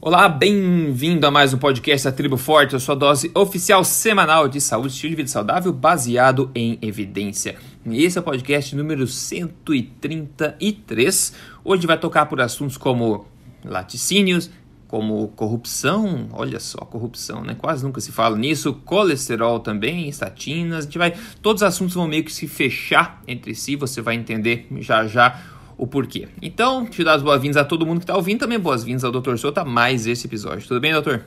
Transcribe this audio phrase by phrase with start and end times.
[0.00, 4.60] Olá, bem-vindo a mais um podcast da Tribo Forte, a sua dose oficial semanal de
[4.60, 7.56] saúde, estilo de vida saudável baseado em evidência.
[7.84, 11.32] Esse é o podcast número 133.
[11.64, 13.26] Hoje vai tocar por assuntos como
[13.64, 14.48] laticínios,
[14.86, 17.56] como corrupção, olha só, corrupção, né?
[17.58, 21.12] Quase nunca se fala nisso, colesterol também, estatinas, a gente vai,
[21.42, 25.57] todos os assuntos vão meio que se fechar entre si, você vai entender já já
[25.78, 26.28] o porquê.
[26.42, 29.36] Então, te dar as boas-vindas a todo mundo que está ouvindo, também boas-vindas ao Dr.
[29.36, 30.66] Souto a mais esse episódio.
[30.66, 31.24] Tudo bem, doutor?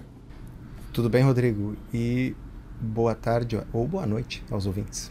[0.91, 1.75] Tudo bem, Rodrigo.
[1.93, 2.35] E
[2.79, 5.09] boa tarde ou boa noite aos ouvintes.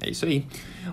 [0.00, 0.46] É isso aí.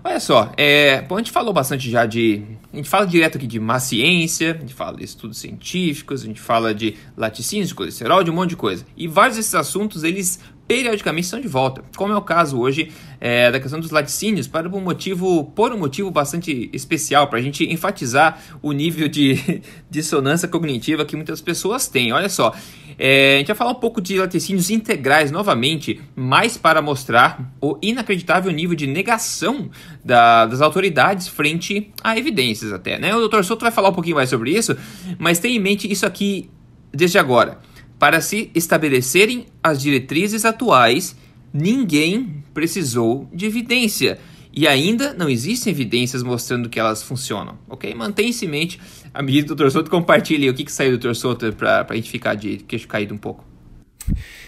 [0.04, 2.44] Olha só, é, bom, a gente falou bastante já de.
[2.72, 6.26] A gente fala direto aqui de má ciência, a gente fala de estudos científicos, a
[6.26, 8.86] gente fala de laticínios, de colesterol, de um monte de coisa.
[8.96, 13.52] E vários desses assuntos eles periodicamente estão de volta, como é o caso hoje é,
[13.52, 17.64] da questão dos laticínios, para um motivo, por um motivo bastante especial, para a gente
[17.66, 22.14] enfatizar o nível de dissonância cognitiva que muitas pessoas têm.
[22.14, 22.54] Olha só,
[23.00, 27.76] é, a gente vai falar um pouco de laticínios integrais novamente, mais para mostrar o
[27.82, 29.72] inacreditável nível de negação
[30.06, 33.00] da, das autoridades frente a evidências até.
[33.00, 33.16] Né?
[33.16, 33.42] O Dr.
[33.42, 34.78] Souto vai falar um pouquinho mais sobre isso,
[35.18, 36.48] mas tenha em mente isso aqui
[36.94, 37.58] desde agora.
[38.00, 41.18] Para se estabelecerem as diretrizes atuais,
[41.54, 44.18] ninguém precisou de evidência.
[44.54, 47.94] E ainda não existem evidências mostrando que elas funcionam, ok?
[47.94, 48.80] Mantenha-se em mente.
[49.14, 49.70] A medida do Dr.
[49.70, 51.14] Souto, compartilhe o que, que saiu do Dr.
[51.14, 53.44] Souto para a gente ficar de queixo caído um pouco.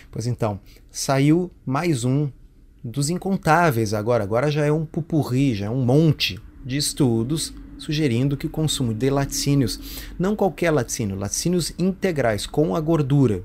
[0.10, 2.30] Pois então, saiu mais um
[2.84, 4.24] dos incontáveis agora.
[4.24, 8.94] Agora já é um pupurri, já é um monte de estudos sugerindo que o consumo
[8.94, 13.44] de laticínios, não qualquer laticínio, laticínios integrais com a gordura.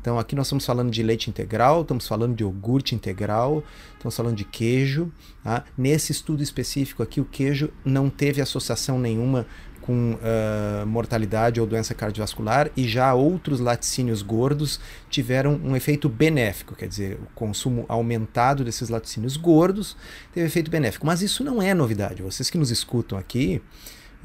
[0.00, 3.62] Então aqui nós estamos falando de leite integral, estamos falando de iogurte integral,
[3.94, 5.12] estamos falando de queijo.
[5.44, 5.64] Tá?
[5.76, 9.46] Nesse estudo específico aqui, o queijo não teve associação nenhuma
[9.88, 16.74] com uh, mortalidade ou doença cardiovascular e já outros laticínios gordos tiveram um efeito benéfico,
[16.74, 19.96] quer dizer, o consumo aumentado desses laticínios gordos
[20.34, 21.06] teve efeito benéfico.
[21.06, 22.22] Mas isso não é novidade.
[22.22, 23.62] Vocês que nos escutam aqui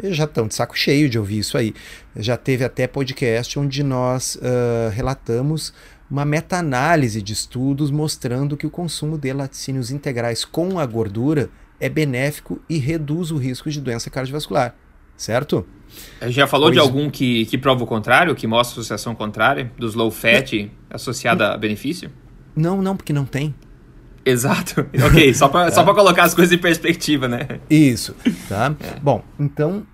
[0.04, 1.74] já estão de saco cheio de ouvir isso aí.
[2.14, 5.74] Já teve até podcast onde nós uh, relatamos
[6.12, 11.88] uma meta-análise de estudos mostrando que o consumo de laticínios integrais com a gordura é
[11.88, 14.76] benéfico e reduz o risco de doença cardiovascular
[15.24, 15.66] certo?
[16.28, 16.76] Já falou pois...
[16.76, 21.54] de algum que, que prova o contrário, que mostra associação contrária, dos low fat associada
[21.54, 22.12] a benefício?
[22.56, 23.54] Não, não, porque não tem.
[24.26, 24.86] Exato.
[25.06, 25.94] Ok, só para é.
[25.94, 27.60] colocar as coisas em perspectiva, né?
[27.70, 28.16] Isso,
[28.48, 28.76] tá?
[28.80, 29.00] É.
[29.00, 29.86] Bom, então,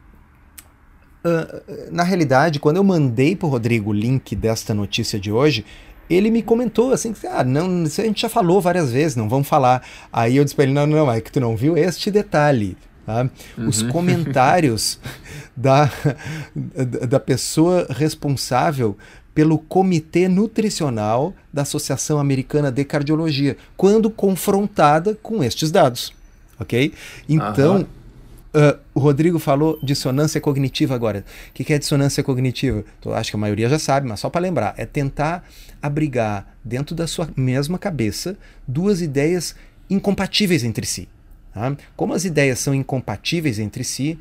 [1.25, 5.65] uh, na realidade, quando eu mandei para o Rodrigo o link desta notícia de hoje,
[6.09, 9.47] ele me comentou assim, ah, não, isso a gente já falou várias vezes, não vamos
[9.47, 9.83] falar.
[10.11, 12.75] Aí eu disse para ele, não, não, é que tu não viu este detalhe.
[13.09, 13.27] Tá?
[13.57, 13.67] Uhum.
[13.67, 14.99] Os comentários
[15.57, 15.89] da,
[17.09, 18.95] da pessoa responsável
[19.33, 26.13] pelo Comitê Nutricional da Associação Americana de Cardiologia, quando confrontada com estes dados.
[26.59, 26.93] Ok?
[27.27, 27.81] Então,
[28.53, 31.25] uh, o Rodrigo falou dissonância cognitiva agora.
[31.49, 32.83] O que, que é dissonância cognitiva?
[32.99, 35.49] Então, acho que a maioria já sabe, mas só para lembrar: é tentar
[35.81, 38.37] abrigar dentro da sua mesma cabeça
[38.67, 39.55] duas ideias
[39.89, 41.09] incompatíveis entre si.
[41.53, 41.75] Tá?
[41.95, 44.17] Como as ideias são incompatíveis entre si,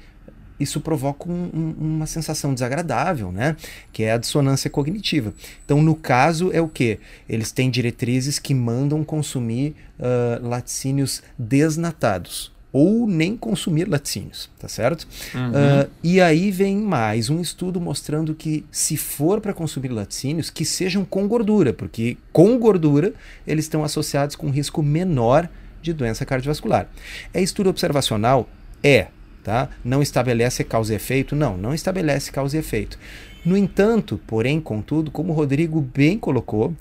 [0.59, 3.57] isso provoca um, um, uma sensação desagradável, né?
[3.93, 5.33] Que é a dissonância cognitiva.
[5.65, 6.99] Então, no caso, é o que?
[7.29, 15.07] Eles têm diretrizes que mandam consumir uh, laticínios desnatados ou nem consumir laticínios, tá certo?
[15.35, 15.51] Uhum.
[15.51, 20.65] Uh, e aí vem mais um estudo mostrando que se for para consumir laticínios, que
[20.65, 23.15] sejam com gordura, porque com gordura
[23.47, 25.49] eles estão associados com risco menor
[25.93, 26.89] de doença cardiovascular.
[27.33, 28.49] É estudo observacional?
[28.83, 29.09] É.
[29.43, 29.69] Tá?
[29.85, 31.35] Não estabelece causa e efeito?
[31.35, 32.99] Não, não estabelece causa e efeito.
[33.45, 36.75] No entanto, porém, contudo, como o Rodrigo bem colocou,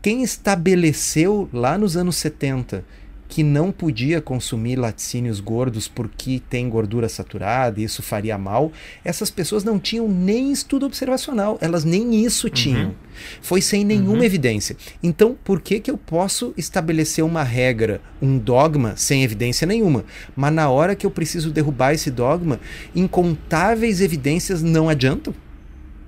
[0.00, 2.84] quem estabeleceu lá nos anos 70
[3.28, 8.72] que não podia consumir laticínios gordos porque tem gordura saturada e isso faria mal,
[9.04, 12.52] essas pessoas não tinham nem estudo observacional, elas nem isso uhum.
[12.52, 12.94] tinham.
[13.40, 14.24] Foi sem nenhuma uhum.
[14.24, 14.76] evidência.
[15.02, 20.04] Então, por que, que eu posso estabelecer uma regra, um dogma, sem evidência nenhuma?
[20.34, 22.60] Mas na hora que eu preciso derrubar esse dogma,
[22.94, 25.34] incontáveis evidências não adiantam?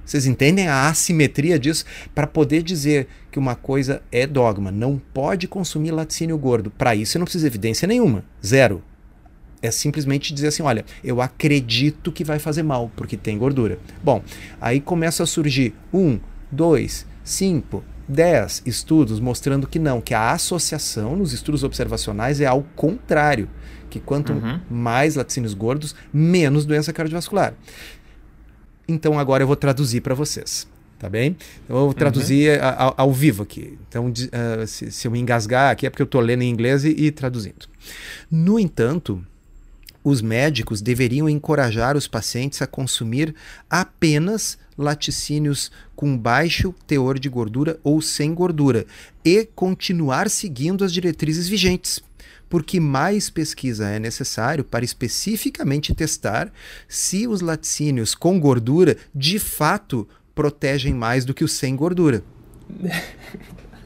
[0.09, 1.85] Vocês entendem a assimetria disso?
[2.15, 6.71] Para poder dizer que uma coisa é dogma, não pode consumir laticínio gordo.
[6.71, 8.25] Para isso você não precisa de evidência nenhuma.
[8.45, 8.83] Zero.
[9.61, 13.79] É simplesmente dizer assim: olha, eu acredito que vai fazer mal, porque tem gordura.
[14.03, 14.23] Bom,
[14.59, 16.19] aí começa a surgir um,
[16.51, 22.63] dois, cinco, dez estudos mostrando que não, que a associação nos estudos observacionais é ao
[22.75, 23.47] contrário.
[23.91, 24.61] Que quanto uhum.
[24.71, 27.55] mais laticínios gordos, menos doença cardiovascular.
[28.89, 30.67] Então agora eu vou traduzir para vocês.
[30.99, 31.37] Tá bem?
[31.65, 32.67] Então, eu vou traduzir uhum.
[32.77, 33.79] ao, ao, vivo aqui.
[33.89, 36.85] Então, uh, se, se, eu me engasgar aqui é porque eu estou lendo em inglês
[36.85, 37.69] e, e traduzindo.
[38.29, 39.25] No entanto,
[40.03, 43.33] os médicos deveriam encorajar os pacientes a consumir
[43.71, 48.85] apenas laticínios com baixo teor de gordura ou sem gordura
[49.25, 52.03] e continuar seguindo as diretrizes vigentes.
[52.49, 56.51] Porque mais pesquisa é necessário para especificamente testar
[56.89, 62.23] se os laticínios com gordura de fato protegem mais do que os sem gordura.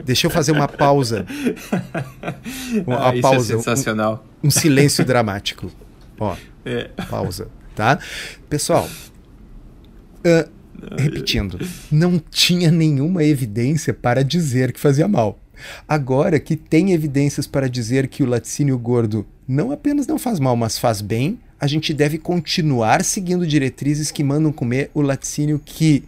[0.05, 1.25] Deixa eu fazer uma pausa.
[2.87, 3.55] Uma ah, pausa.
[3.55, 4.27] É sensacional.
[4.43, 5.71] Um, um silêncio dramático.
[6.19, 6.91] Ó, é.
[7.09, 7.99] pausa, tá?
[8.49, 8.89] Pessoal,
[10.19, 10.51] uh,
[10.99, 11.59] repetindo,
[11.91, 15.39] não tinha nenhuma evidência para dizer que fazia mal.
[15.87, 20.57] Agora que tem evidências para dizer que o laticínio gordo não apenas não faz mal,
[20.57, 26.05] mas faz bem, a gente deve continuar seguindo diretrizes que mandam comer o laticínio que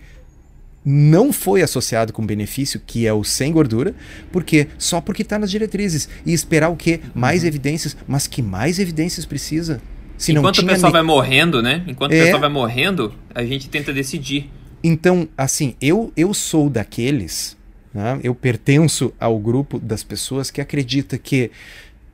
[0.85, 3.95] não foi associado com benefício, que é o sem gordura,
[4.31, 6.09] porque só porque está nas diretrizes.
[6.27, 7.01] E esperar o quê?
[7.15, 7.49] Mais uhum.
[7.49, 7.97] evidências.
[8.07, 9.81] Mas que mais evidências precisa?
[10.19, 11.83] Se Enquanto o pessoal vai morrendo, né?
[11.87, 12.21] Enquanto é...
[12.21, 14.51] o pessoal vai morrendo, a gente tenta decidir.
[14.83, 17.57] Então, assim, eu, eu sou daqueles,
[17.95, 18.19] né?
[18.25, 21.53] eu pertenço ao grupo das pessoas que acredita que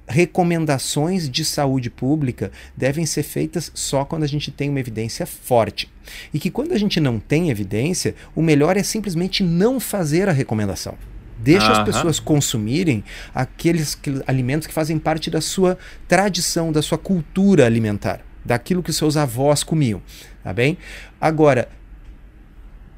[0.06, 5.90] recomendações de saúde pública devem ser feitas só quando a gente tem uma evidência forte.
[6.34, 10.32] E que quando a gente não tem evidência, o melhor é simplesmente não fazer a
[10.32, 10.98] recomendação.
[11.38, 13.02] Deixa as pessoas consumirem
[13.34, 18.92] aqueles, aqueles alimentos que fazem parte da sua tradição, da sua cultura alimentar, daquilo que
[18.92, 20.02] seus avós comiam,
[20.44, 20.76] tá bem?
[21.18, 21.68] Agora,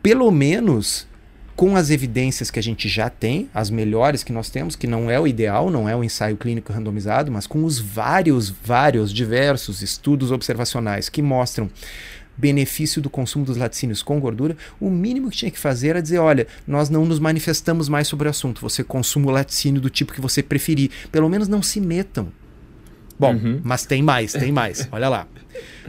[0.02, 1.06] pelo menos
[1.54, 5.10] com as evidências que a gente já tem, as melhores que nós temos, que não
[5.10, 9.82] é o ideal, não é o ensaio clínico randomizado, mas com os vários, vários, diversos
[9.82, 11.70] estudos observacionais que mostram
[12.36, 16.18] benefício do consumo dos laticínios com gordura, o mínimo que tinha que fazer era dizer:
[16.18, 20.12] olha, nós não nos manifestamos mais sobre o assunto, você consuma o laticínio do tipo
[20.12, 22.32] que você preferir, pelo menos não se metam.
[23.18, 23.60] Bom, uhum.
[23.62, 24.88] mas tem mais, tem mais.
[24.90, 25.28] Olha lá.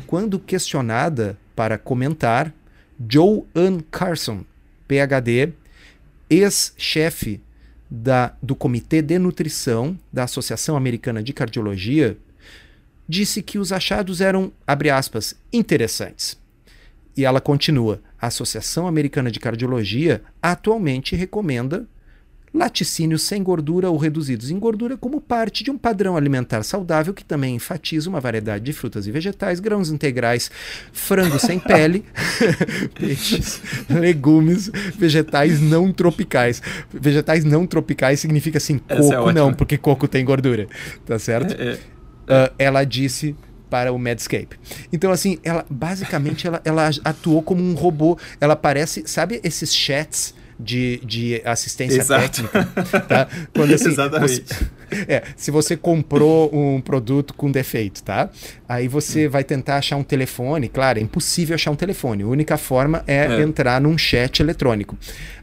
[0.05, 2.53] Quando questionada para comentar
[3.09, 4.43] Joe Ann Carson,
[4.93, 5.53] PhD,
[6.29, 7.41] ex-chefe
[8.41, 12.17] do Comitê de Nutrição da Associação Americana de Cardiologia,
[13.07, 16.39] disse que os achados eram, abre aspas, interessantes.
[17.17, 21.87] E ela continua: a Associação Americana de Cardiologia atualmente recomenda
[22.53, 27.25] laticínios sem gordura ou reduzidos em gordura como parte de um padrão alimentar saudável que
[27.25, 30.51] também enfatiza uma variedade de frutas e vegetais, grãos integrais,
[30.91, 32.05] frango sem pele,
[32.93, 36.61] peixes, legumes, vegetais não tropicais.
[36.93, 40.67] Vegetais não tropicais significa assim, é coco é não, porque coco tem gordura,
[41.05, 41.55] tá certo?
[41.59, 41.73] É, é.
[42.23, 43.35] Uh, ela disse
[43.69, 44.55] para o Medscape.
[44.93, 48.17] Então, assim, ela basicamente ela, ela atuou como um robô.
[48.39, 52.21] Ela parece, sabe esses chats de, de assistência Exato.
[52.21, 52.65] técnica.
[53.01, 53.27] Tá?
[53.53, 54.43] Quando, assim, Exatamente.
[54.43, 58.29] Você, é, se você comprou um produto com defeito, tá?
[58.67, 59.29] Aí você hum.
[59.29, 60.69] vai tentar achar um telefone.
[60.69, 62.23] Claro, é impossível achar um telefone.
[62.23, 63.41] A única forma é, é.
[63.41, 64.97] entrar num chat eletrônico.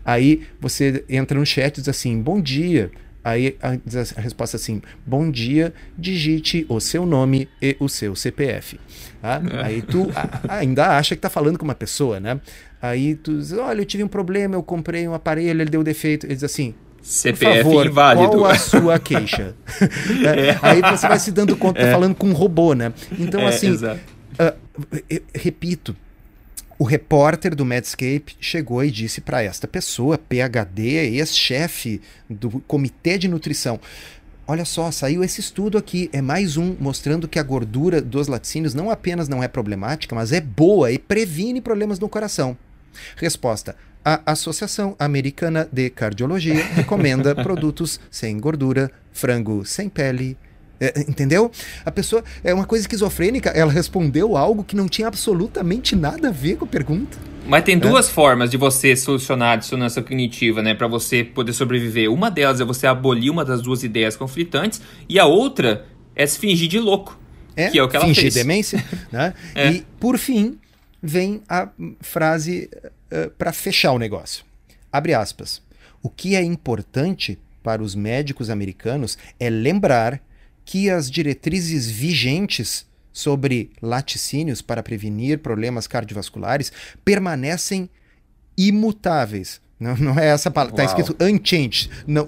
[0.04, 2.90] Aí você entra no chat e diz assim: bom dia.
[3.22, 8.80] Aí a, a, resposta assim: bom dia, digite o seu nome e o seu CPF.
[9.20, 9.42] Tá?
[9.52, 9.64] É.
[9.64, 10.10] Aí tu
[10.48, 12.40] ainda acha que está falando com uma pessoa, né?
[12.80, 16.26] Aí tu diz: olha, eu tive um problema, eu comprei um aparelho, ele deu defeito.
[16.26, 18.28] Ele diz assim: CPF favor, inválido.
[18.28, 19.54] Qual a sua queixa?
[20.26, 20.58] é.
[20.62, 21.92] Aí você vai se dando conta, tá é.
[21.92, 22.92] falando com um robô, né?
[23.18, 25.94] Então, é, assim, uh, repito,
[26.80, 33.28] o repórter do Medscape chegou e disse para esta pessoa, PhD, ex-chefe do Comitê de
[33.28, 33.78] Nutrição,
[34.48, 38.74] Olha só, saiu esse estudo aqui, é mais um mostrando que a gordura dos laticínios
[38.74, 42.58] não apenas não é problemática, mas é boa e previne problemas no coração.
[43.14, 50.36] Resposta: a Associação Americana de Cardiologia recomenda produtos sem gordura, frango sem pele,
[50.80, 51.50] é, entendeu?
[51.84, 56.32] A pessoa é uma coisa esquizofrênica, ela respondeu algo que não tinha absolutamente nada a
[56.32, 57.18] ver com a pergunta.
[57.46, 58.12] Mas tem duas é.
[58.12, 62.10] formas de você solucionar a dissonância cognitiva, né, para você poder sobreviver.
[62.10, 66.38] Uma delas é você abolir uma das duas ideias conflitantes e a outra é se
[66.38, 67.18] fingir de louco.
[67.56, 68.34] É, que é o que ela fingir fez.
[68.34, 69.34] demência, né?
[69.54, 69.70] É.
[69.70, 70.58] E por fim
[71.02, 71.68] vem a
[72.00, 74.44] frase uh, eh, para fechar o negócio.
[74.92, 75.60] Abre aspas.
[76.02, 80.22] O que é importante para os médicos americanos é lembrar
[80.64, 86.72] que as diretrizes vigentes sobre laticínios para prevenir problemas cardiovasculares
[87.04, 87.88] permanecem
[88.56, 89.60] imutáveis.
[89.78, 90.82] Não, não é essa palavra.
[90.82, 91.90] Está escrito unchanged.
[92.06, 92.26] Não,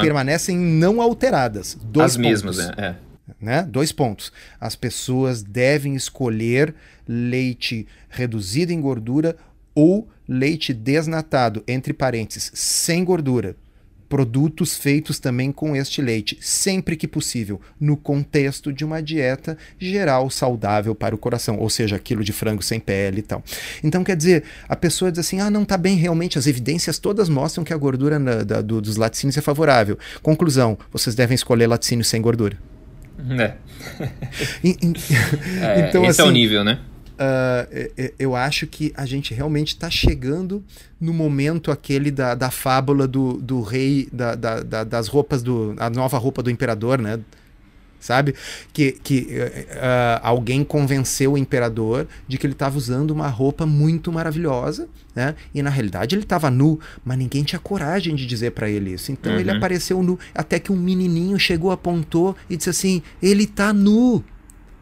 [0.00, 1.78] Permanecem não alteradas.
[1.80, 2.30] Dois As pontos.
[2.30, 2.74] mesmas, é.
[2.78, 2.96] é.
[3.40, 3.62] Né?
[3.62, 4.32] Dois pontos.
[4.60, 6.74] As pessoas devem escolher
[7.06, 9.36] leite reduzido em gordura
[9.74, 13.56] ou leite desnatado, entre parênteses, sem gordura
[14.10, 20.28] produtos feitos também com este leite, sempre que possível, no contexto de uma dieta geral
[20.28, 23.40] saudável para o coração, ou seja, aquilo de frango sem pele e tal.
[23.84, 27.28] Então, quer dizer, a pessoa diz assim: ah, não está bem, realmente, as evidências todas
[27.28, 29.96] mostram que a gordura na, da, do, dos laticínios é favorável.
[30.20, 32.58] Conclusão: vocês devem escolher laticínio sem gordura.
[33.38, 33.54] É.
[35.62, 36.80] é então, esse assim, é o assim, nível, né?
[37.20, 40.64] Uh, eu acho que a gente realmente está chegando
[41.00, 45.74] no momento aquele da, da fábula do, do rei, da, da, da, das roupas do.
[45.78, 47.20] a nova roupa do imperador, né?
[48.00, 48.34] Sabe?
[48.72, 54.10] Que, que uh, alguém convenceu o imperador de que ele estava usando uma roupa muito
[54.10, 55.34] maravilhosa, né?
[55.54, 59.12] E na realidade ele estava nu, mas ninguém tinha coragem de dizer para ele isso.
[59.12, 59.38] Então uhum.
[59.38, 64.24] ele apareceu nu, até que um menininho chegou, apontou e disse assim: ele está nu.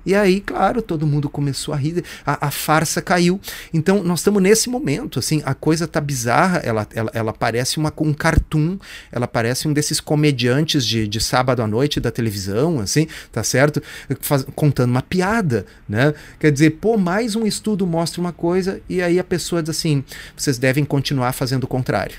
[0.08, 3.38] E aí, claro, todo mundo começou a rir, a, a farsa caiu.
[3.74, 7.92] Então, nós estamos nesse momento, assim, a coisa tá bizarra, ela, ela, ela parece uma,
[7.98, 8.78] um cartoon,
[9.12, 13.82] ela parece um desses comediantes de, de sábado à noite da televisão, assim, tá certo?
[14.22, 16.14] Faz, contando uma piada, né?
[16.40, 20.02] Quer dizer, pô, mais um estudo mostra uma coisa e aí a pessoa diz assim,
[20.34, 22.16] vocês devem continuar fazendo o contrário,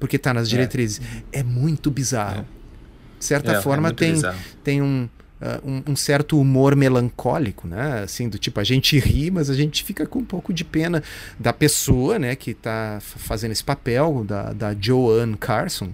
[0.00, 0.50] porque está nas é.
[0.50, 1.00] diretrizes.
[1.32, 2.40] É, é muito bizarro.
[2.40, 2.58] É.
[3.20, 4.14] De certa é, forma, é tem,
[4.64, 5.08] tem um
[5.40, 8.00] Uh, um, um, certo humor melancólico, né?
[8.02, 11.00] Assim, do tipo, a gente ri, mas a gente fica com um pouco de pena
[11.38, 15.90] da pessoa, né, que está fazendo esse papel, da, da Joanne Carson,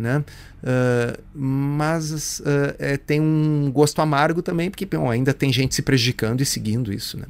[0.00, 0.24] né?
[0.62, 5.82] Uh, mas uh, é, tem um gosto amargo também, porque bom, ainda tem gente se
[5.82, 7.24] prejudicando e seguindo isso, né?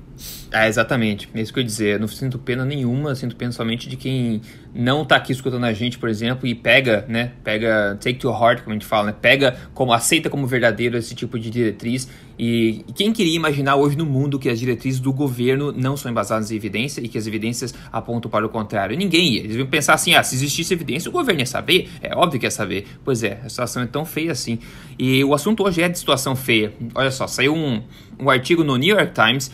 [0.52, 1.28] É, exatamente.
[1.34, 2.00] É isso que eu ia dizer.
[2.00, 4.42] Não sinto pena nenhuma, sinto pena somente de quem
[4.74, 7.32] não está aqui escutando a gente, por exemplo, e pega, né?
[7.44, 9.14] Pega, take to heart, como a gente fala, né?
[9.20, 12.08] Pega como, aceita como verdadeiro esse tipo de diretriz
[12.42, 16.50] e, quem queria imaginar hoje no mundo que as diretrizes do governo não são embasadas
[16.50, 18.96] em evidência e que as evidências apontam para o contrário?
[18.96, 19.40] Ninguém ia.
[19.40, 21.90] Eles iam pensar assim: ah, se existisse evidência, o governo ia saber.
[22.00, 22.86] É óbvio que ia saber.
[23.04, 24.58] Pois é, a situação é tão feia assim.
[24.98, 26.72] E o assunto hoje é de situação feia.
[26.94, 27.82] Olha só, saiu um,
[28.18, 29.50] um artigo no New York Times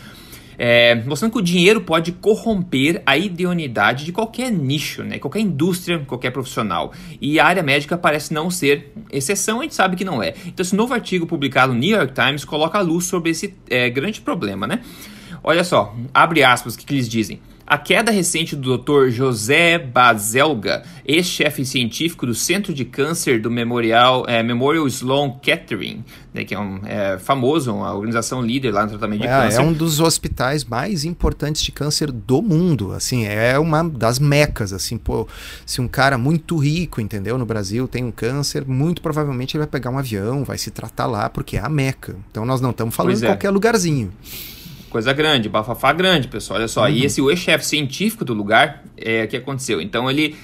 [0.59, 5.19] é, mostrando que o dinheiro pode corromper a idoneidade de qualquer nicho, né?
[5.19, 6.93] qualquer indústria, qualquer profissional.
[7.21, 10.35] E a área médica parece não ser exceção, a gente sabe que não é.
[10.47, 13.91] Então, esse novo artigo publicado no New York Times coloca a luz sobre esse é,
[13.91, 14.67] grande problema.
[14.67, 14.81] Né?
[15.43, 17.41] Olha só, abre aspas, o que, que eles dizem.
[17.67, 19.09] A queda recente do Dr.
[19.09, 26.45] José Bazelga, ex-chefe científico do Centro de Câncer do Memorial, é, Memorial Sloan Kettering, né,
[26.45, 29.61] que é, um, é famoso, uma organização líder lá no tratamento de é, câncer.
[29.61, 34.73] É um dos hospitais mais importantes de câncer do mundo, assim, é uma das mecas,
[34.73, 35.27] assim, pô,
[35.67, 39.69] se um cara muito rico, entendeu, no Brasil tem um câncer, muito provavelmente ele vai
[39.69, 42.15] pegar um avião, vai se tratar lá, porque é a meca.
[42.31, 43.29] Então nós não estamos falando de é.
[43.29, 44.13] qualquer lugarzinho
[44.97, 46.59] coisa grande, bafafá grande, pessoal.
[46.59, 46.85] Olha só.
[46.85, 46.89] Uhum.
[46.89, 49.79] E esse o ex-chefe científico do lugar, é o que aconteceu.
[49.79, 50.35] Então ele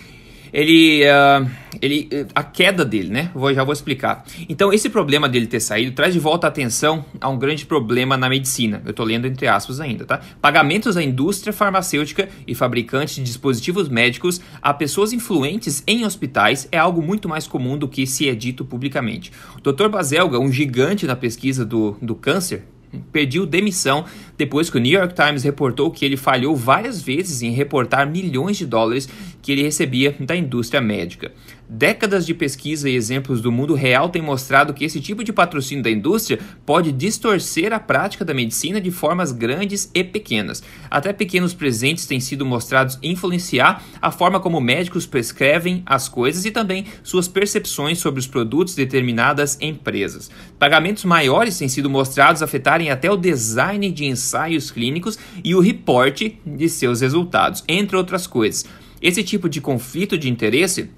[0.52, 3.30] ele, uh, ele a queda dele, né?
[3.34, 4.24] Vou, já vou explicar.
[4.50, 8.18] Então, esse problema dele ter saído traz de volta a atenção a um grande problema
[8.18, 8.82] na medicina.
[8.84, 10.20] Eu tô lendo entre aspas ainda, tá?
[10.42, 16.76] Pagamentos à indústria farmacêutica e fabricantes de dispositivos médicos a pessoas influentes em hospitais é
[16.76, 19.32] algo muito mais comum do que se é dito publicamente.
[19.56, 19.88] O Dr.
[19.88, 22.64] Baselga, um gigante na pesquisa do, do câncer,
[23.12, 24.04] pediu demissão
[24.36, 28.56] depois que o New York Times reportou que ele falhou várias vezes em reportar milhões
[28.56, 29.08] de dólares
[29.40, 31.32] que ele recebia da indústria médica.
[31.74, 35.82] Décadas de pesquisa e exemplos do mundo real têm mostrado que esse tipo de patrocínio
[35.82, 40.62] da indústria pode distorcer a prática da medicina de formas grandes e pequenas.
[40.90, 46.50] Até pequenos presentes têm sido mostrados influenciar a forma como médicos prescrevem as coisas e
[46.50, 50.30] também suas percepções sobre os produtos de determinadas empresas.
[50.58, 56.38] Pagamentos maiores têm sido mostrados afetarem até o design de ensaios clínicos e o reporte
[56.44, 58.66] de seus resultados, entre outras coisas.
[59.00, 60.90] Esse tipo de conflito de interesse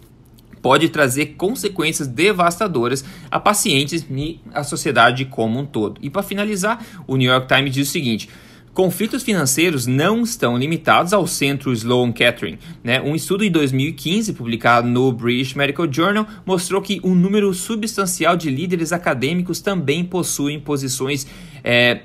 [0.65, 5.99] pode trazer consequências devastadoras a pacientes e à sociedade como um todo.
[6.01, 8.31] E para finalizar, o New York Times diz o seguinte:
[8.73, 12.59] Conflitos financeiros não estão limitados ao centro Sloan Kettering.
[12.83, 12.99] Né?
[13.01, 18.49] Um estudo de 2015, publicado no British Medical Journal, mostrou que um número substancial de
[18.49, 21.27] líderes acadêmicos também possuem posições
[21.65, 22.03] é,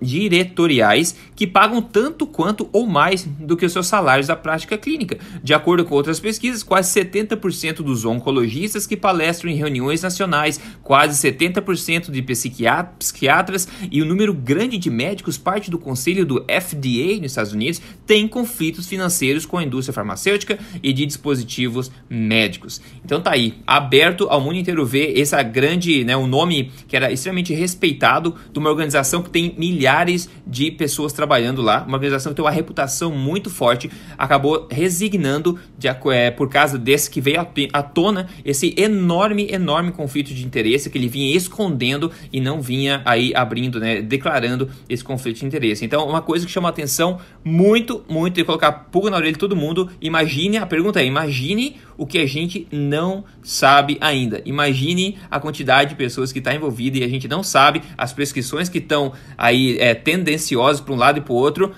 [0.00, 5.18] diretoriais que pagam tanto quanto ou mais do que os seus salários da prática clínica.
[5.42, 11.20] De acordo com outras pesquisas, quase 70% dos oncologistas que palestram em reuniões nacionais, quase
[11.30, 17.32] 70% de psiquiatras e um número grande de médicos, parte do conselho do FDA nos
[17.32, 22.80] Estados Unidos, tem conflitos financeiros com a indústria farmacêutica e de dispositivos médicos.
[23.04, 27.12] Então tá aí, aberto ao mundo inteiro ver essa grande, né, um nome que era
[27.12, 32.32] extremamente respeitado de uma organização organização que tem milhares de pessoas trabalhando lá, uma organização
[32.32, 37.46] que tem uma reputação muito forte, acabou resignando de, é, por causa desse que veio
[37.72, 43.02] à tona esse enorme, enorme conflito de interesse que ele vinha escondendo e não vinha
[43.04, 45.84] aí abrindo, né, declarando esse conflito de interesse.
[45.84, 49.56] Então, uma coisa que chama atenção muito, muito e colocar pulga na orelha de todo
[49.56, 49.90] mundo.
[50.00, 54.42] Imagine, a pergunta é: imagine o que a gente não sabe ainda.
[54.44, 58.68] Imagine a quantidade de pessoas que está envolvida e a gente não sabe as prescrições
[58.68, 61.74] que estão aí é, tendenciosas para um lado e para o outro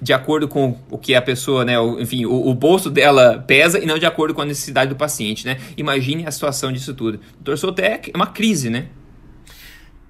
[0.00, 3.78] de acordo com o que a pessoa, né, o, enfim, o, o, bolso dela pesa
[3.78, 5.58] e não de acordo com a necessidade do paciente, né?
[5.78, 7.18] Imagine a situação disso tudo.
[7.36, 8.88] Doutor Soltec é uma crise, né?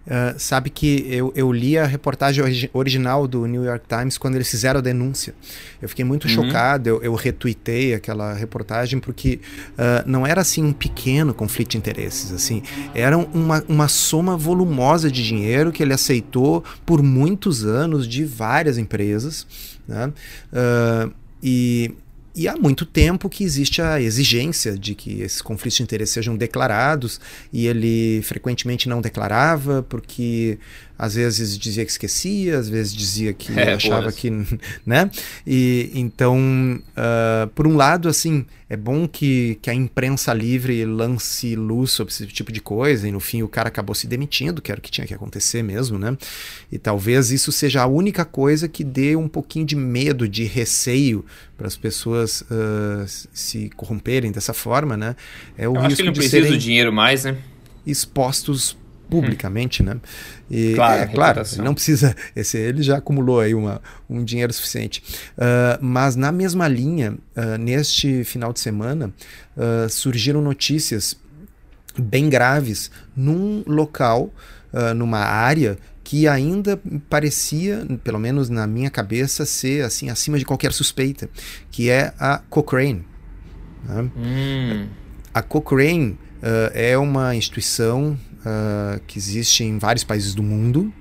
[0.07, 4.35] Uh, sabe que eu, eu li a reportagem origi original do New York Times quando
[4.35, 5.35] eles fizeram a denúncia.
[5.81, 6.35] Eu fiquei muito uhum.
[6.35, 9.41] chocado, eu, eu retuitei aquela reportagem porque
[9.73, 12.63] uh, não era assim um pequeno conflito de interesses, assim,
[12.95, 18.77] era uma, uma soma volumosa de dinheiro que ele aceitou por muitos anos de várias
[18.77, 19.47] empresas.
[19.89, 20.13] Né?
[20.53, 21.95] Uh, e
[22.35, 26.37] e há muito tempo que existe a exigência de que esses conflitos de interesse sejam
[26.37, 27.21] declarados,
[27.53, 30.59] e ele frequentemente não declarava, porque
[30.99, 34.31] às vezes dizia que esquecia, às vezes dizia que é, achava que,
[34.87, 35.11] né?
[35.47, 36.39] E então,
[36.97, 42.13] uh, por um lado, assim, é bom que, que a imprensa livre lance luz sobre
[42.13, 44.83] esse tipo de coisa, e no fim o cara acabou se demitindo, que era o
[44.83, 46.17] que tinha que acontecer mesmo, né?
[46.71, 51.25] E talvez isso seja a única coisa que dê um pouquinho de medo, de receio
[51.57, 55.17] para as pessoas uh, se corromperem dessa forma, né?
[55.59, 57.37] É o Eu risco acho que ele não precisa do dinheiro mais, né?
[57.85, 58.77] Expostos
[59.09, 59.87] publicamente, hum.
[59.87, 59.97] né?
[60.51, 62.15] E, claro, é, claro, não precisa.
[62.35, 65.03] Esse, ele já acumulou aí uma, um dinheiro suficiente.
[65.37, 69.13] Uh, mas na mesma linha, uh, neste final de semana,
[69.57, 71.17] uh, surgiram notícias
[71.97, 74.33] bem graves num local,
[74.97, 80.73] numa área que ainda parecia, pelo menos na minha cabeça, ser assim acima de qualquer
[80.73, 81.31] suspeita,
[81.71, 83.07] que é a Cochrane.
[83.85, 84.11] Né?
[84.17, 84.87] Hum.
[85.33, 86.19] A Cochrane
[86.75, 90.93] é uma instituição uh, que existe em vários países do mundo,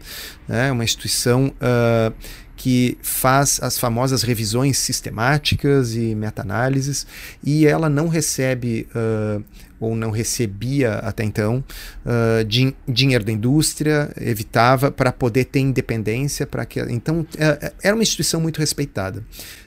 [0.47, 0.71] é né?
[0.71, 2.13] uma instituição uh,
[2.55, 7.05] que faz as famosas revisões sistemáticas e meta-análises,
[7.43, 9.43] e ela não recebe uh,
[9.83, 11.61] ou não recebia até então
[12.05, 17.93] uh, din dinheiro da indústria, evitava para poder ter independência para que então uh, era
[17.93, 19.19] uma instituição muito respeitada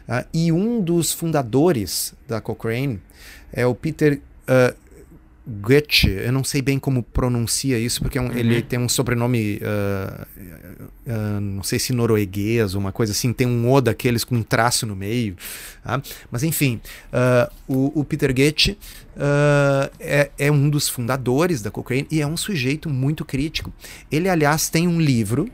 [0.09, 2.99] uh, e um dos fundadores da Cochrane
[3.53, 4.21] é o Peter
[5.49, 8.37] Goethe, eu não sei bem como pronuncia isso, porque é um, uhum.
[8.37, 10.27] ele tem um sobrenome, uh,
[11.07, 14.43] uh, não sei se norueguês ou uma coisa assim, tem um O daqueles com um
[14.43, 15.37] traço no meio.
[15.85, 16.03] Tá?
[16.33, 16.81] Mas enfim,
[17.13, 18.77] uh, o, o, Peter Goethe
[20.01, 23.73] é, é, um dos fundadores da Cochrane e é um sujeito muito crítico.
[24.11, 25.49] Ele, aliás, tem um livro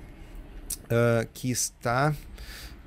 [1.32, 2.14] que está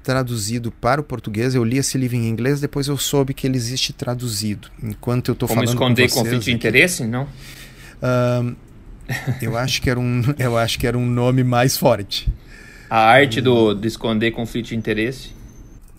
[0.05, 1.55] traduzido para o português.
[1.55, 4.69] Eu li esse livro em inglês, depois eu soube que ele existe traduzido.
[4.81, 7.23] Enquanto eu estou falando esconder com conflito de interesse, não?
[7.23, 8.55] Uh,
[9.41, 12.29] eu acho que era um, eu acho que era um nome mais forte.
[12.87, 15.31] A arte do, de esconder conflito de interesse.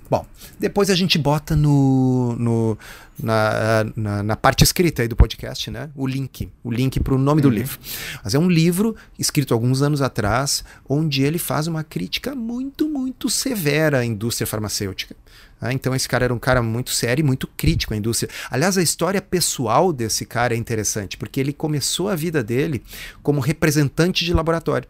[0.08, 0.24] Bom,
[0.58, 2.78] depois a gente bota no, no
[3.20, 5.90] na, na, na, parte escrita aí do podcast, né?
[5.96, 7.48] O link, o link para o nome uhum.
[7.48, 7.78] do livro.
[8.22, 13.28] Mas é um livro escrito alguns anos atrás, onde ele faz uma crítica muito, muito
[13.28, 15.16] severa à indústria farmacêutica.
[15.60, 18.30] Ah, então esse cara era um cara muito sério e muito crítico à indústria.
[18.50, 22.82] Aliás, a história pessoal desse cara é interessante, porque ele começou a vida dele
[23.22, 24.88] como representante de laboratório.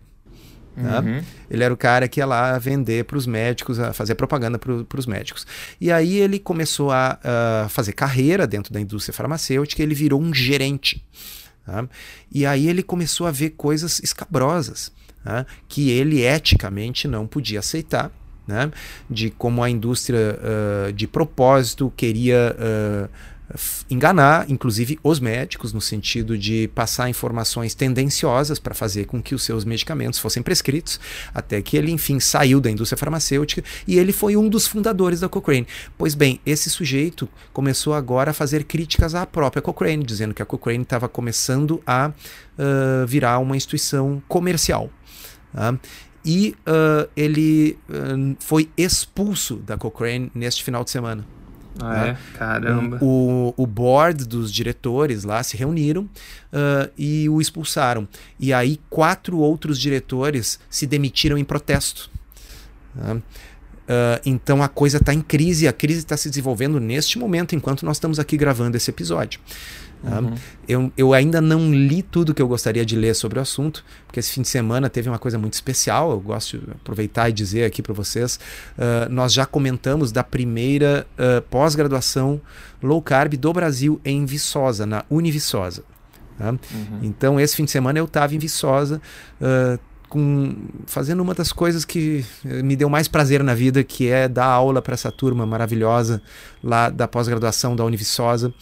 [0.81, 1.01] Tá?
[1.01, 1.23] Uhum.
[1.51, 4.99] Ele era o cara que ia lá vender para os médicos, a fazer propaganda para
[4.99, 5.47] os médicos.
[5.81, 10.35] E aí ele começou a, a, fazer carreira dentro da indústria farmacêutica, ele virou um
[10.35, 11.03] gerente.
[11.65, 11.89] Tá?
[12.31, 14.93] E aí ele começou a ver coisas escabrosas
[15.25, 15.47] tá?
[15.67, 18.13] que ele eticamente não podia aceitar.
[18.47, 18.71] Né?
[19.11, 23.11] De como a indústria uh, de propósito queria uh,
[23.89, 29.43] enganar, inclusive, os médicos, no sentido de passar informações tendenciosas para fazer com que os
[29.43, 30.99] seus medicamentos fossem prescritos,
[31.33, 35.29] até que ele, enfim, saiu da indústria farmacêutica e ele foi um dos fundadores da
[35.29, 35.67] Cochrane.
[35.97, 40.47] Pois bem, esse sujeito começou agora a fazer críticas à própria Cochrane, dizendo que a
[40.47, 44.91] Cochrane estava começando a uh, virar uma instituição comercial.
[45.53, 45.79] Tá?
[46.25, 51.36] E uh, ele uh, foi expulso da Cochrane neste final de semana.
[51.81, 52.09] Ah, né?
[52.11, 52.39] é?
[52.39, 52.99] Caramba.
[53.01, 58.09] O, o board dos diretores lá se reuniram uh, e o expulsaram.
[58.39, 62.11] E aí quatro outros diretores se demitiram em protesto.
[62.95, 63.23] Né?
[63.87, 67.85] Uh, então a coisa está em crise, a crise está se desenvolvendo neste momento, enquanto
[67.87, 69.41] nós estamos aqui gravando esse episódio.
[70.03, 70.21] Tá?
[70.21, 70.35] Uhum.
[70.69, 74.21] Eu, eu ainda não li tudo que eu gostaria de ler sobre o assunto, porque
[74.21, 76.11] esse fim de semana teve uma coisa muito especial.
[76.11, 78.41] Eu gosto de aproveitar e dizer aqui para vocês:
[78.77, 81.07] uh, nós já comentamos da primeira
[81.49, 82.41] pós-graduação
[82.83, 85.85] low carb do Brasil em Viçosa, na Univiçosa.
[86.37, 86.51] Tá?
[86.51, 86.59] Uhum.
[87.03, 89.01] Então, esse fim de semana eu estava em Viçosa.
[90.09, 90.55] Com,
[90.87, 94.81] fazendo uma das coisas que me deu mais prazer na vida, que é dar aula
[94.81, 96.23] para essa turma maravilhosa
[96.63, 98.55] lá da pós-graduação da Univiçosa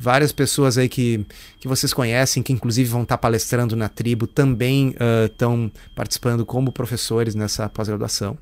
[0.00, 1.26] várias pessoas aí que,
[1.60, 4.94] que vocês conhecem, que inclusive vão estar palestrando na tribo, também
[5.26, 8.38] estão uh, participando como professores nessa pós-graduação.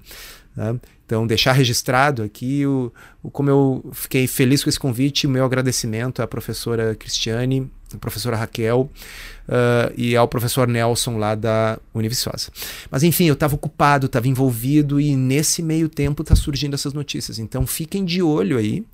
[0.54, 0.78] Né?
[1.04, 2.92] Então, deixar registrado aqui o,
[3.22, 7.98] o, como eu fiquei feliz com esse convite, o meu agradecimento à professora Cristiane, à
[7.98, 8.90] professora Raquel
[9.48, 12.50] uh, e ao professor Nelson lá da Univiçosa.
[12.90, 17.38] Mas enfim, eu estava ocupado, estava envolvido e nesse meio tempo está surgindo essas notícias.
[17.38, 18.84] Então, fiquem de olho aí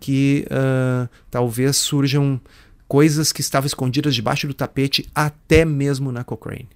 [0.00, 2.40] que uh, talvez surjam
[2.86, 6.68] coisas que estavam escondidas debaixo do tapete até mesmo na Cochrane.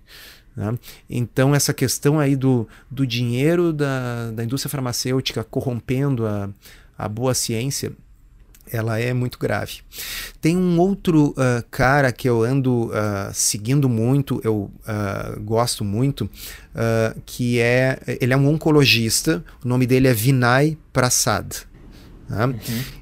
[0.54, 0.78] Né?
[1.08, 6.50] Então, essa questão aí do, do dinheiro da, da indústria farmacêutica corrompendo a,
[6.96, 7.92] a boa ciência,
[8.72, 9.80] ela é muito grave.
[10.40, 16.28] Tem um outro uh, cara que eu ando uh, seguindo muito, eu uh, gosto muito,
[17.26, 19.44] que é ele é um oncologista.
[19.62, 21.66] O nome dele é Vinay Prasad.
[22.26, 22.46] Tá?
[22.46, 22.54] Uhum.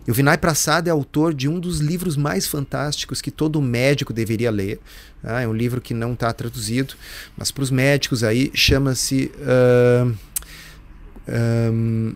[0.08, 4.12] E o Vinay Prasad é autor de um dos livros mais fantásticos que todo médico
[4.12, 4.80] deveria ler.
[5.22, 5.40] Tá?
[5.40, 6.94] É um livro que não está traduzido,
[7.36, 9.30] mas para os médicos aí chama-se
[11.28, 12.14] um,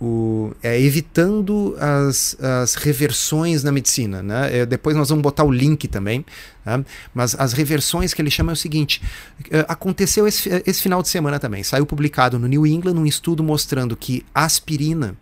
[0.00, 4.22] o, é evitando as, as reversões na medicina.
[4.22, 4.58] Né?
[4.58, 6.24] É, depois nós vamos botar o link também.
[6.64, 6.82] Tá?
[7.14, 9.02] Mas as reversões que ele chama é o seguinte:
[9.46, 11.62] uh, aconteceu esse, esse final de semana também.
[11.62, 15.16] Saiu publicado no New England um estudo mostrando que aspirina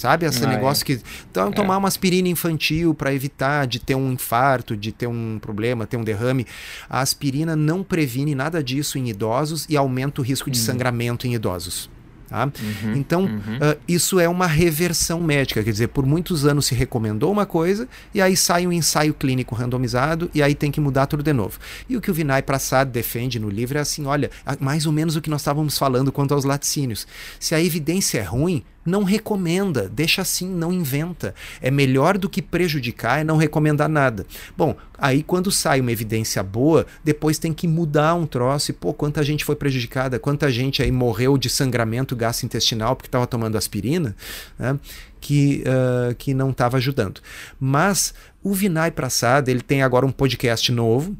[0.00, 0.24] Sabe?
[0.24, 0.54] Esse ah, é.
[0.54, 0.86] negócio é.
[0.86, 1.02] que.
[1.30, 1.50] Então, é.
[1.50, 5.98] tomar uma aspirina infantil para evitar de ter um infarto, de ter um problema, ter
[5.98, 6.46] um derrame.
[6.88, 10.62] A aspirina não previne nada disso em idosos e aumenta o risco de hum.
[10.62, 11.90] sangramento em idosos.
[12.30, 12.44] Tá?
[12.44, 13.56] Uhum, então, uhum.
[13.56, 17.88] Uh, isso é uma reversão médica, quer dizer, por muitos anos se recomendou uma coisa
[18.14, 21.58] e aí sai um ensaio clínico randomizado e aí tem que mudar tudo de novo.
[21.88, 25.16] E o que o Vinay Prasad defende no livro é assim: olha, mais ou menos
[25.16, 27.04] o que nós estávamos falando quanto aos laticínios.
[27.40, 31.34] Se a evidência é ruim, não recomenda, deixa assim, não inventa.
[31.60, 34.26] É melhor do que prejudicar e não recomendar nada.
[34.56, 38.92] Bom, aí quando sai uma evidência boa, depois tem que mudar um troço e, pô,
[38.92, 44.16] quanta gente foi prejudicada, quanta gente aí morreu de sangramento gastrointestinal porque estava tomando aspirina,
[44.58, 44.78] né,
[45.20, 47.20] que, uh, que não estava ajudando.
[47.58, 51.16] Mas o Vinay Prasad, ele tem agora um podcast novo,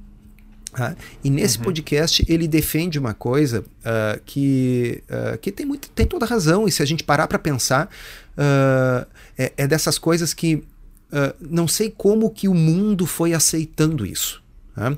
[0.72, 1.64] ah, e nesse uhum.
[1.64, 6.72] podcast ele defende uma coisa uh, que, uh, que tem, muito, tem toda razão, e
[6.72, 9.06] se a gente parar para pensar, uh,
[9.36, 10.62] é, é, dessas coisas que
[11.40, 14.40] não sei como que o mundo foi aceitando isso.
[14.76, 14.96] Tá?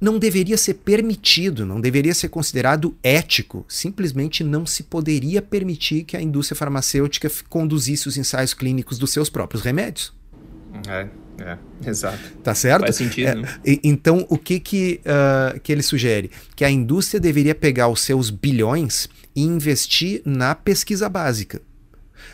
[0.00, 6.16] não deveria ser permitido, não deveria ser considerado ético, simplesmente não se poderia permitir que
[6.16, 10.12] a indústria farmacêutica conduzisse os ensaios clínicos dos seus próprios remédios.
[10.88, 11.08] É.
[11.40, 11.56] É,
[11.88, 12.18] exato.
[12.42, 12.82] Tá certo?
[12.82, 13.28] Faz sentido.
[13.28, 13.48] É, né?
[13.82, 16.30] então, o que, que, uh, que ele sugere?
[16.54, 21.62] Que a indústria deveria pegar os seus bilhões e investir na pesquisa básica.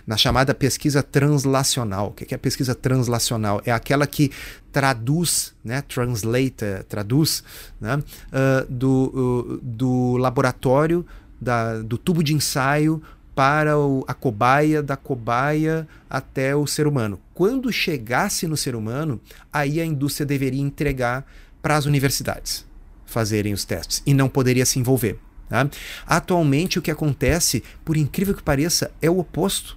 [0.05, 2.09] Na chamada pesquisa translacional.
[2.09, 3.62] O que é a pesquisa translacional?
[3.64, 4.33] É aquela que
[4.73, 7.45] traduz, né, translate, traduz,
[7.81, 11.07] né, uh, do, uh, do laboratório,
[11.40, 13.03] da, do tubo de ensaio
[13.37, 17.20] para o, a cobaia, da cobaia até o ser humano.
[17.35, 19.20] Quando chegasse no ser humano,
[19.53, 22.64] aí a indústria deveria entregar para as universidades
[23.05, 25.18] fazerem os testes e não poderia se envolver.
[25.51, 25.68] Tá?
[26.07, 29.77] Atualmente, o que acontece, por incrível que pareça, é o oposto.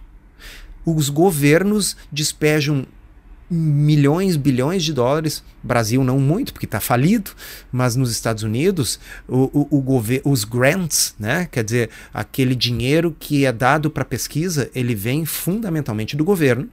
[0.86, 2.88] Os governos despejam
[3.50, 5.44] milhões, bilhões de dólares.
[5.64, 7.32] Brasil não muito, porque está falido,
[7.72, 11.48] mas nos Estados Unidos, o, o, o os grants, né?
[11.52, 16.70] quer dizer, aquele dinheiro que é dado para pesquisa, ele vem fundamentalmente do governo.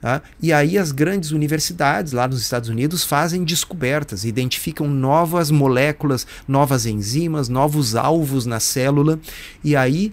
[0.00, 0.22] Tá?
[0.40, 6.86] E aí as grandes universidades lá nos Estados Unidos fazem descobertas, identificam novas moléculas, novas
[6.86, 9.18] enzimas, novos alvos na célula,
[9.62, 10.12] e aí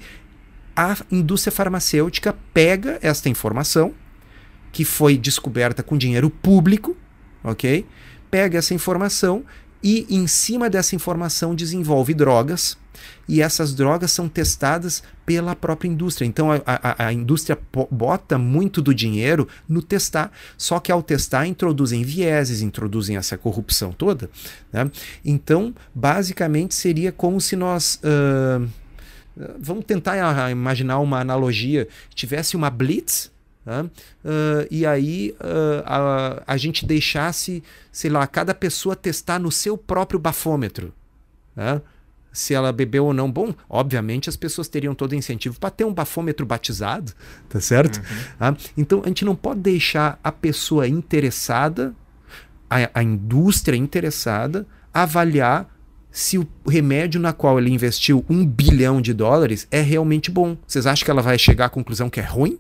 [0.75, 3.93] a indústria farmacêutica pega esta informação
[4.76, 6.98] que foi descoberta com dinheiro público,
[7.42, 7.86] ok?
[8.30, 9.46] Pega essa informação
[9.82, 12.78] e, em cima dessa informação, desenvolve drogas.
[13.26, 16.26] E essas drogas são testadas pela própria indústria.
[16.26, 17.58] Então a, a, a indústria
[17.90, 23.94] bota muito do dinheiro no testar, só que ao testar introduzem vieses, introduzem essa corrupção
[23.94, 24.30] toda.
[24.74, 24.92] Né?
[25.24, 28.02] Então, basicamente, seria como se nós.
[28.04, 28.68] Uh,
[29.58, 31.88] vamos tentar imaginar uma analogia.
[32.14, 33.34] Tivesse uma blitz
[33.65, 39.78] uh, e aí uh, a, a gente deixasse, sei lá, cada pessoa testar no seu
[39.78, 40.93] próprio bafômetro.
[42.32, 43.32] Se ela bebeu ou não.
[43.32, 47.13] Bom, obviamente as pessoas teriam todo incentivo para ter um bafômetro batizado,
[47.49, 47.97] tá certo?
[47.97, 48.56] Uhum.
[48.78, 51.95] então a gente não pode deixar a pessoa interessada,
[52.69, 55.73] a, a indústria interessada, avaliar
[56.12, 60.58] se o remédio na qual ele investiu um bilhão de dólares é realmente bom.
[60.65, 62.58] Vocês acham que ela vai chegar à conclusão que é ruim?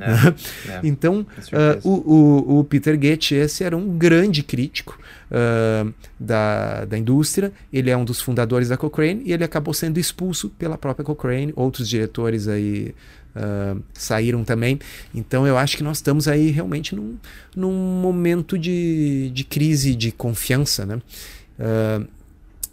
[0.00, 4.98] É, é, então, uh, o, o, o, Peter Goethe, esse era um grande crítico
[5.30, 7.52] uh, da, da indústria.
[7.72, 11.52] Ele é um dos fundadores da Cochrane e ele acabou sendo expulso pela própria Cochrane.
[11.54, 12.94] Outros diretores aí
[13.36, 14.78] uh, saíram também.
[15.14, 17.16] Então, eu acho que nós estamos aí realmente num,
[17.54, 20.86] num momento de, de crise de confiança.
[20.86, 21.00] Né?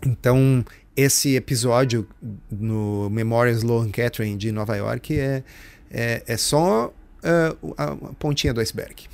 [0.06, 0.63] então,
[0.98, 2.08] esse episódio
[2.50, 5.44] no Memorial Sloan Kettering de Nova York é,
[5.92, 6.92] é, é só
[7.28, 9.08] uh, a pontinha do iceberg.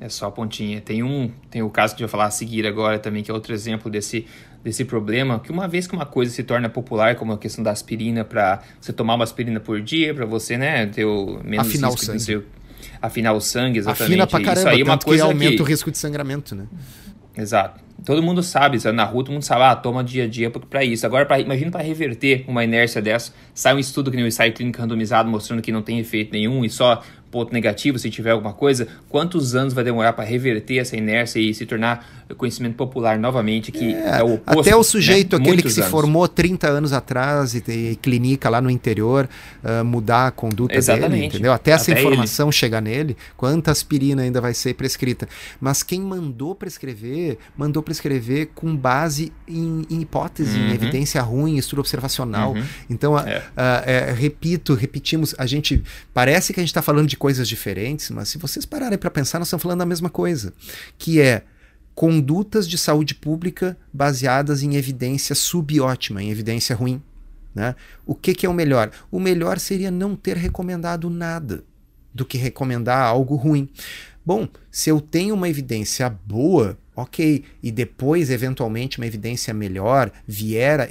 [0.00, 0.80] É só a pontinha.
[0.80, 3.34] Tem um, tem o caso que eu vou falar a seguir agora também, que é
[3.34, 4.26] outro exemplo desse,
[4.64, 7.70] desse problema, que uma vez que uma coisa se torna popular, como a questão da
[7.70, 11.88] aspirina, para você tomar uma aspirina por dia, para você, né, ter o menos Afinar
[11.88, 12.18] risco o sangue.
[12.18, 12.44] de seu,
[13.00, 14.02] afinar o sangue, exatamente.
[14.02, 15.62] Afina pra caramba, Isso aí é uma coisa que aumenta que...
[15.62, 16.66] o risco de sangramento, né?
[17.36, 17.80] Exato.
[18.04, 21.06] Todo mundo sabe, na rua todo mundo sabe, ah, toma dia a dia para isso.
[21.06, 24.52] Agora, pra, imagina para reverter uma inércia dessa, sai um estudo que nem o ensaio
[24.52, 28.52] clínico randomizado mostrando que não tem efeito nenhum e só ponto negativo, se tiver alguma
[28.52, 33.72] coisa, quantos anos vai demorar para reverter essa inércia e se tornar conhecimento popular novamente,
[33.72, 34.60] que é, é o oposto.
[34.60, 35.42] Até o sujeito, né?
[35.42, 35.86] aquele Muitos que anos.
[35.86, 39.28] se formou 30 anos atrás e, e clinica lá no interior,
[39.64, 41.10] uh, mudar a conduta Exatamente.
[41.10, 41.52] dele, entendeu?
[41.52, 42.52] Até essa Até informação ele.
[42.52, 45.26] chegar nele, quanta aspirina ainda vai ser prescrita.
[45.60, 47.91] Mas quem mandou prescrever, mandou prescrever
[48.54, 50.68] com base em, em hipótese, uhum.
[50.68, 52.54] em evidência ruim, estudo observacional.
[52.54, 52.64] Uhum.
[52.88, 53.38] Então, é.
[53.38, 55.82] Uh, uh, repito, repetimos, a gente
[56.14, 59.38] parece que a gente está falando de coisas diferentes, mas se vocês pararem para pensar,
[59.38, 60.52] nós estamos falando da mesma coisa,
[60.96, 61.42] que é
[61.94, 67.02] condutas de saúde pública baseadas em evidência subótima, em evidência ruim.
[67.54, 67.74] Né?
[68.06, 68.90] O que, que é o melhor?
[69.10, 71.64] O melhor seria não ter recomendado nada
[72.14, 73.68] do que recomendar algo ruim.
[74.24, 80.80] Bom, se eu tenho uma evidência boa, ok, e depois, eventualmente, uma evidência melhor vier
[80.80, 80.88] a,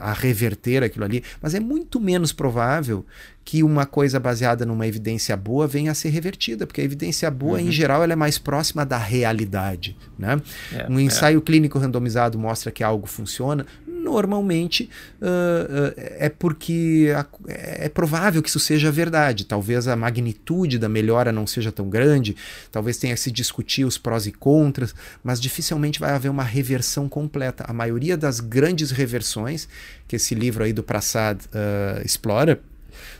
[0.00, 3.06] a, reverter aquilo ali, mas é muito menos provável
[3.44, 7.58] que uma coisa baseada numa evidência boa venha a ser revertida, porque a evidência boa,
[7.58, 7.68] uhum.
[7.68, 9.96] em geral, ela é mais próxima da realidade.
[10.18, 10.40] Né?
[10.72, 11.40] É, um ensaio é.
[11.42, 14.88] clínico randomizado mostra que algo funciona, normalmente
[15.20, 19.44] uh, uh, é porque a, é provável que isso seja verdade.
[19.44, 22.36] Talvez a magnitude da melhora não seja tão grande,
[22.72, 27.08] talvez tenha que se discutir os prós e contras, mas dificilmente vai haver uma reversão
[27.08, 27.64] completa.
[27.66, 29.68] A maioria das grandes reversões
[30.06, 32.60] que esse livro aí do Prasad uh, explora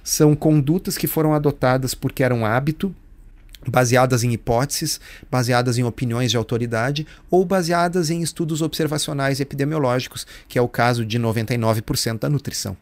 [0.05, 2.95] são condutas que foram adotadas porque eram hábito
[3.67, 10.59] baseadas em hipóteses, baseadas em opiniões de autoridade ou baseadas em estudos observacionais epidemiológicos, que
[10.59, 12.77] é o caso de 99% da nutrição.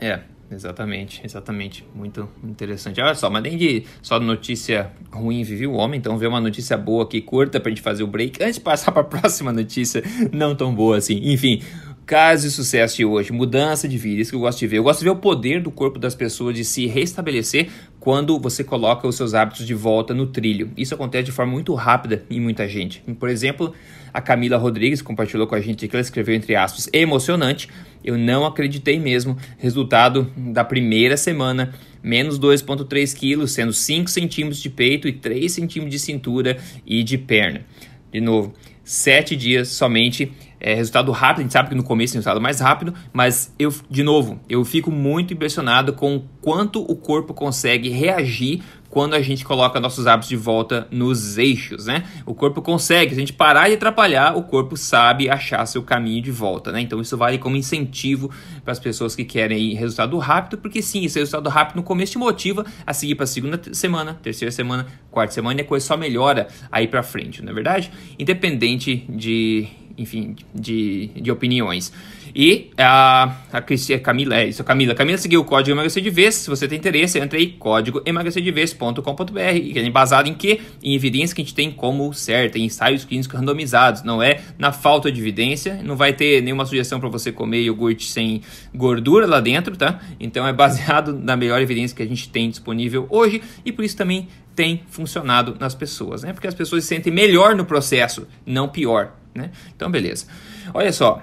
[0.00, 1.84] É, exatamente, exatamente.
[1.94, 3.00] Muito interessante.
[3.00, 6.76] Olha só, mas nem de só notícia ruim vive o homem, então vê uma notícia
[6.76, 10.02] boa aqui, curta, pra gente fazer o break, antes de passar para a próxima notícia
[10.32, 11.20] não tão boa assim.
[11.32, 11.62] Enfim,
[12.10, 14.78] Caso de sucesso de hoje, mudança de vida, isso que eu gosto de ver.
[14.78, 17.68] Eu gosto de ver o poder do corpo das pessoas de se restabelecer
[18.00, 20.72] quando você coloca os seus hábitos de volta no trilho.
[20.76, 23.00] Isso acontece de forma muito rápida em muita gente.
[23.16, 23.72] Por exemplo,
[24.12, 27.68] a Camila Rodrigues compartilhou com a gente que ela escreveu entre aspas, emocionante.
[28.04, 29.36] Eu não acreditei mesmo.
[29.56, 35.92] Resultado da primeira semana, menos 2,3 quilos, sendo 5 centímetros de peito e 3 centímetros
[35.92, 37.64] de cintura e de perna.
[38.10, 42.16] De novo, 7 dias somente é, resultado rápido, a gente sabe que no começo é
[42.16, 47.32] resultado mais rápido, mas eu, de novo, eu fico muito impressionado com quanto o corpo
[47.32, 52.04] consegue reagir quando a gente coloca nossos hábitos de volta nos eixos, né?
[52.26, 56.20] O corpo consegue, se a gente parar de atrapalhar, o corpo sabe achar seu caminho
[56.20, 56.80] de volta, né?
[56.80, 58.30] Então isso vale como incentivo
[58.64, 62.18] para as pessoas que querem resultado rápido, porque sim, esse resultado rápido no começo te
[62.18, 65.96] motiva a seguir para a segunda semana, terceira semana, quarta semana e a coisa só
[65.96, 67.92] melhora aí para frente, não é verdade?
[68.18, 71.92] Independente de enfim, de, de opiniões.
[72.34, 73.62] E a, a
[74.00, 74.94] Camila, é isso, Camila.
[74.94, 76.36] Camila seguiu o código emagrecer de vez.
[76.36, 79.32] Se você tem interesse, entra aí, código emagrecerdevez.com.br,
[79.72, 80.60] que é embasado em quê?
[80.82, 84.02] Em evidência que a gente tem como certa, em ensaios clínicos randomizados.
[84.02, 88.10] Não é na falta de evidência, não vai ter nenhuma sugestão para você comer iogurte
[88.10, 88.42] sem
[88.74, 90.00] gordura lá dentro, tá?
[90.18, 93.96] Então é baseado na melhor evidência que a gente tem disponível hoje e por isso
[93.96, 96.32] também tem funcionado nas pessoas, né?
[96.32, 99.50] Porque as pessoas se sentem melhor no processo, não pior, né?
[99.74, 100.26] Então, beleza.
[100.74, 101.22] Olha só,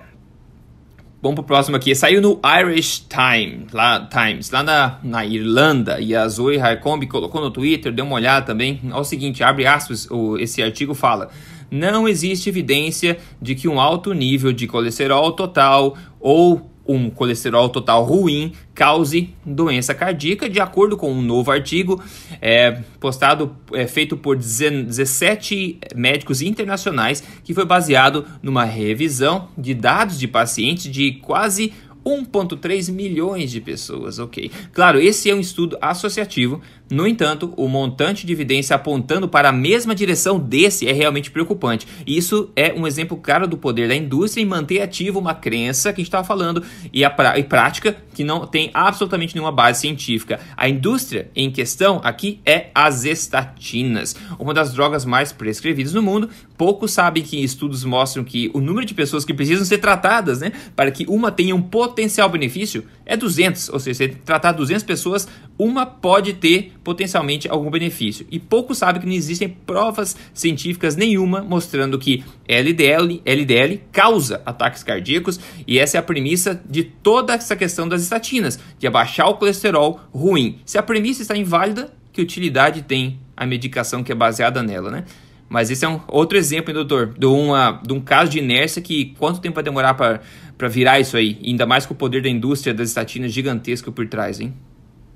[1.20, 1.96] Vamos pro próximo aqui.
[1.96, 6.00] Saiu no Irish Times, lá, Times, lá na, na Irlanda.
[6.00, 8.80] E a Zoe Harcombe colocou no Twitter, deu uma olhada também.
[8.86, 11.30] Olha o seguinte, abre aspas, o, esse artigo fala...
[11.70, 18.04] Não existe evidência de que um alto nível de colesterol total ou um colesterol total
[18.04, 22.02] ruim cause doença cardíaca, de acordo com um novo artigo
[22.41, 30.17] é, postado, é, feito por 17 médicos internacionais, que foi baseado numa revisão de dados
[30.17, 31.73] de pacientes de quase
[32.08, 34.50] 1,3 milhões de pessoas, ok.
[34.71, 39.52] Claro, esse é um estudo associativo, no entanto, o montante de evidência apontando para a
[39.52, 41.86] mesma direção desse é realmente preocupante.
[42.06, 46.00] Isso é um exemplo claro do poder da indústria em manter ativa uma crença que
[46.00, 50.39] a gente estava falando e a e prática que não tem absolutamente nenhuma base científica.
[50.56, 56.30] A indústria em questão aqui é as estatinas, uma das drogas mais prescrevidas no mundo.
[56.58, 60.52] Poucos sabem que estudos mostram que o número de pessoas que precisam ser tratadas, né,
[60.76, 65.28] para que uma tenha um potencial benefício é 200, ou seja, se tratar 200 pessoas,
[65.58, 68.26] uma pode ter potencialmente algum benefício.
[68.32, 74.84] E poucos sabem que não existem provas científicas nenhuma mostrando que LDL, LDL causa ataques
[74.84, 79.34] cardíacos, e essa é a premissa de toda essa questão das estatinas, de abaixar o
[79.34, 80.60] colesterol ruim.
[80.65, 85.04] Se a premissa está inválida, que utilidade tem a medicação que é baseada nela, né?
[85.50, 88.82] Mas esse é um outro exemplo, hein, doutor, de, uma, de um caso de inércia
[88.82, 91.38] que quanto tempo vai demorar para virar isso aí?
[91.45, 94.54] Ainda mais com o poder da indústria das estatinas gigantesco por trás, hein?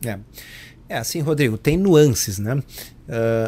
[0.05, 0.19] É.
[0.91, 2.53] É assim, Rodrigo, tem nuances, né?
[2.55, 2.61] Uh,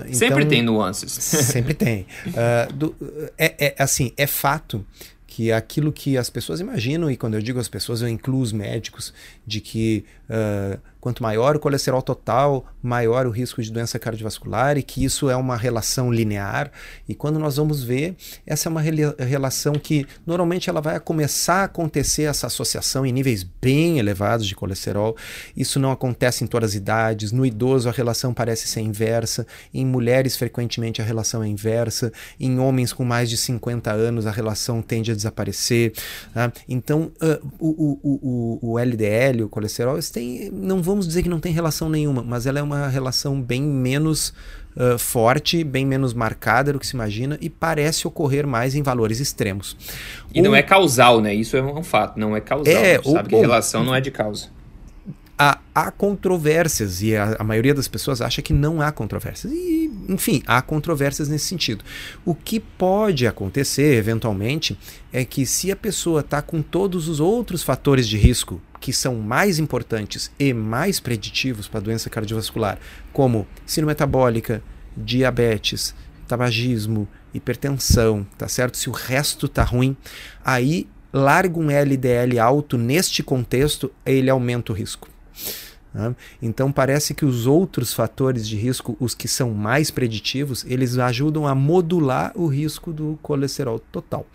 [0.05, 1.11] então, sempre tem nuances.
[1.43, 2.05] Sempre tem.
[2.27, 2.95] Uh, do,
[3.37, 4.85] é, é, assim, é fato
[5.27, 8.53] que aquilo que as pessoas imaginam, e quando eu digo as pessoas, eu incluo os
[8.53, 9.13] médicos,
[9.45, 14.81] de que uh, quanto maior o colesterol total, maior o risco de doença cardiovascular e
[14.81, 16.71] que isso é uma relação linear.
[17.09, 18.15] E quando nós vamos ver,
[18.47, 23.43] essa é uma relação que normalmente ela vai começar a acontecer essa associação em níveis
[23.43, 25.17] bem elevados de colesterol.
[25.57, 27.33] Isso não acontece em todas as idades.
[27.33, 32.59] No idoso a relação parece ser inversa, em mulheres frequentemente a relação é inversa, em
[32.59, 35.91] homens com mais de 50 anos a relação tende a desaparecer.
[36.33, 36.49] Tá?
[36.69, 41.29] Então, uh, o, o, o, o LDL, o colesterol, tem, não vão vamos dizer que
[41.29, 44.33] não tem relação nenhuma, mas ela é uma relação bem menos
[44.75, 49.19] uh, forte, bem menos marcada do que se imagina e parece ocorrer mais em valores
[49.19, 49.75] extremos.
[50.33, 51.33] E não é causal, né?
[51.33, 52.73] Isso é um fato, não é causal.
[52.73, 54.49] É, sabe que relação não é de causa
[55.37, 59.51] há, há controvérsias e a, a, maioria das pessoas acha que não há controvérsias.
[59.53, 61.83] E, enfim, há controvérsias nesse sentido.
[62.25, 64.77] O que pode acontecer, eventualmente,
[65.11, 69.15] é que se a pessoa está com todos os outros fatores de risco que são
[69.15, 72.77] mais importantes e mais preditivos para a doença cardiovascular,
[73.13, 74.61] como síndrome metabólica,
[74.95, 75.95] diabetes,
[76.27, 78.77] tabagismo, hipertensão, tá certo?
[78.77, 79.95] Se o resto tá ruim,
[80.43, 85.07] aí larga um LDL alto neste contexto, ele aumenta o risco.
[85.93, 86.15] Né?
[86.41, 91.47] Então parece que os outros fatores de risco, os que são mais preditivos, eles ajudam
[91.47, 94.25] a modular o risco do colesterol total.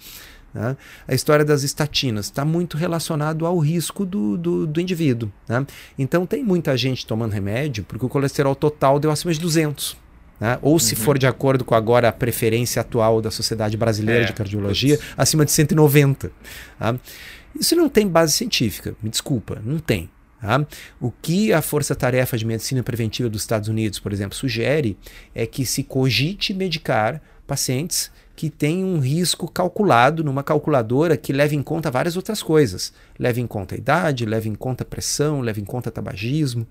[0.54, 0.76] Né?
[1.06, 5.30] A história das estatinas está muito relacionado ao risco do, do, do indivíduo.
[5.48, 5.66] Né?
[5.98, 9.96] Então tem muita gente tomando remédio porque o colesterol total deu acima de 200.
[10.40, 10.58] Né?
[10.62, 11.00] Ou se uhum.
[11.00, 15.14] for de acordo com agora a preferência atual da Sociedade Brasileira é, de Cardiologia, putz.
[15.16, 16.30] acima de 190.
[16.78, 16.94] Tá?
[17.58, 20.08] Isso não tem base científica, me desculpa, não tem.
[20.40, 20.64] Tá?
[21.00, 24.96] O que a Força Tarefa de Medicina Preventiva dos Estados Unidos, por exemplo, sugere
[25.34, 31.56] é que se cogite medicar pacientes que têm um risco calculado numa calculadora que leva
[31.56, 32.92] em conta várias outras coisas.
[33.18, 36.64] Leva em conta a idade, leva em conta a pressão, leva em conta tabagismo,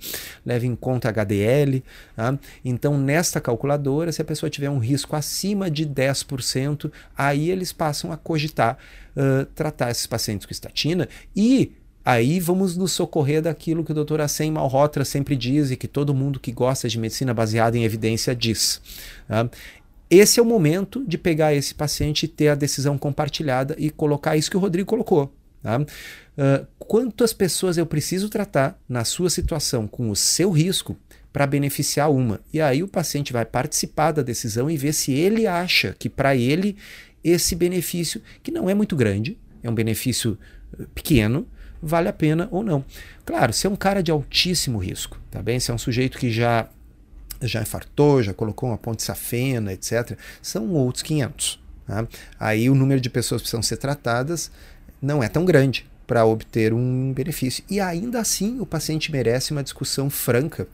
[0.45, 1.83] leva em conta HDL.
[2.15, 2.39] Tá?
[2.63, 8.13] Então, nesta calculadora, se a pessoa tiver um risco acima de 10%, aí eles passam
[8.13, 8.77] a cogitar
[9.17, 11.73] uh, tratar esses pacientes com estatina e
[12.07, 14.21] aí vamos nos socorrer daquilo que o Dr.
[14.21, 18.33] Assem Malhotra sempre diz e que todo mundo que gosta de medicina baseada em evidência
[18.33, 18.81] diz.
[19.27, 19.49] Tá?
[20.09, 24.37] Esse é o momento de pegar esse paciente e ter a decisão compartilhada e colocar
[24.37, 25.33] isso que o Rodrigo colocou.
[25.61, 25.81] Tá?
[25.81, 30.95] Uh, quantas pessoas eu preciso tratar na sua situação com o seu risco
[31.33, 32.39] para beneficiar uma?
[32.53, 36.37] E aí o paciente vai participar da decisão e ver se ele acha que para
[36.37, 36.77] ele
[37.21, 40.37] esse benefício, que não é muito grande, é um benefício
[40.95, 41.45] pequeno,
[41.81, 42.83] vale a pena ou não.
[43.25, 45.59] Claro, se é um cara de altíssimo risco, tá bem?
[45.59, 46.67] Se é um sujeito que já
[47.41, 51.59] já infartou, já colocou uma ponte safena, etc., são outros 500.
[51.85, 52.07] Tá?
[52.39, 54.51] Aí o número de pessoas que precisam ser tratadas
[55.01, 57.63] não é tão grande para obter um benefício.
[57.69, 60.67] E ainda assim o paciente merece uma discussão franca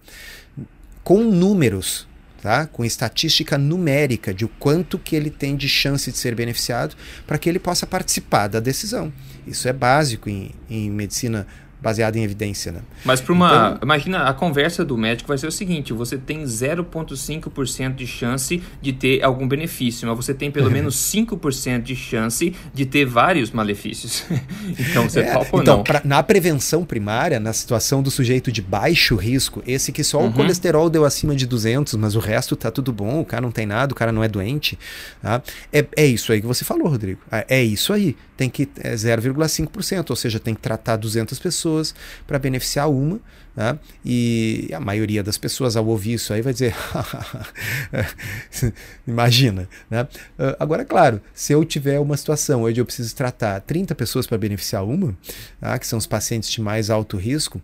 [1.03, 2.07] com números,
[2.41, 2.65] tá?
[2.67, 6.95] com estatística numérica de o quanto que ele tem de chance de ser beneficiado
[7.27, 9.11] para que ele possa participar da decisão.
[9.45, 11.45] Isso é básico em, em medicina
[11.83, 12.79] baseado em evidência, né?
[13.03, 16.43] Mas para uma, então, imagina a conversa do médico vai ser o seguinte: você tem
[16.43, 22.55] 0,5% de chance de ter algum benefício, mas você tem pelo menos 5% de chance
[22.73, 24.23] de ter vários malefícios.
[24.79, 25.83] então você é, topa ou então, não?
[25.83, 30.29] Pra, na prevenção primária, na situação do sujeito de baixo risco, esse que só uhum.
[30.29, 33.51] o colesterol deu acima de 200, mas o resto tá tudo bom, o cara não
[33.51, 34.79] tem nada, o cara não é doente,
[35.21, 35.41] tá?
[35.71, 37.19] é, é isso aí que você falou, Rodrigo.
[37.29, 38.15] É, é isso aí.
[38.37, 41.95] Tem que é 0,5%, ou seja, tem que tratar 200 pessoas pessoas
[42.27, 43.19] para beneficiar uma.
[43.55, 43.77] Né?
[44.03, 46.75] E a maioria das pessoas, ao ouvir isso aí, vai dizer:
[49.07, 49.69] imagina.
[49.89, 50.03] Né?
[50.03, 54.37] Uh, agora, claro, se eu tiver uma situação onde eu preciso tratar 30 pessoas para
[54.37, 55.15] beneficiar uma,
[55.59, 55.77] tá?
[55.77, 57.61] que são os pacientes de mais alto risco,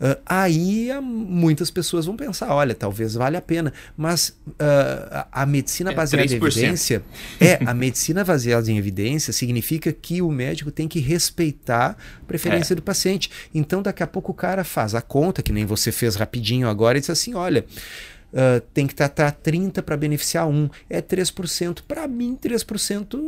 [0.00, 3.72] uh, aí muitas pessoas vão pensar: olha, talvez valha a pena.
[3.96, 7.02] Mas uh, a medicina é, baseada em evidência
[7.40, 12.74] é a medicina baseada em evidência significa que o médico tem que respeitar a preferência
[12.74, 12.76] é.
[12.76, 13.30] do paciente.
[13.54, 16.98] Então, daqui a pouco o cara faz a conta, que nem você fez rapidinho agora,
[16.98, 17.64] e diz assim: olha.
[18.32, 21.80] Uh, tem que tratar 30 para beneficiar um, é 3%.
[21.82, 23.18] Para mim, 3%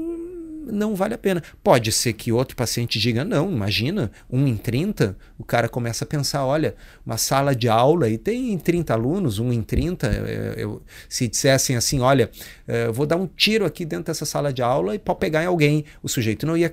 [0.65, 1.43] não vale a pena.
[1.63, 6.07] Pode ser que outro paciente diga, não, imagina, 1 em 30, o cara começa a
[6.07, 10.83] pensar, olha, uma sala de aula e tem 30 alunos, 1 em 30, eu, eu,
[11.09, 12.31] se dissessem assim, olha,
[12.69, 15.43] eh, eu vou dar um tiro aqui dentro dessa sala de aula e pode pegar
[15.43, 16.73] em alguém, o sujeito não ia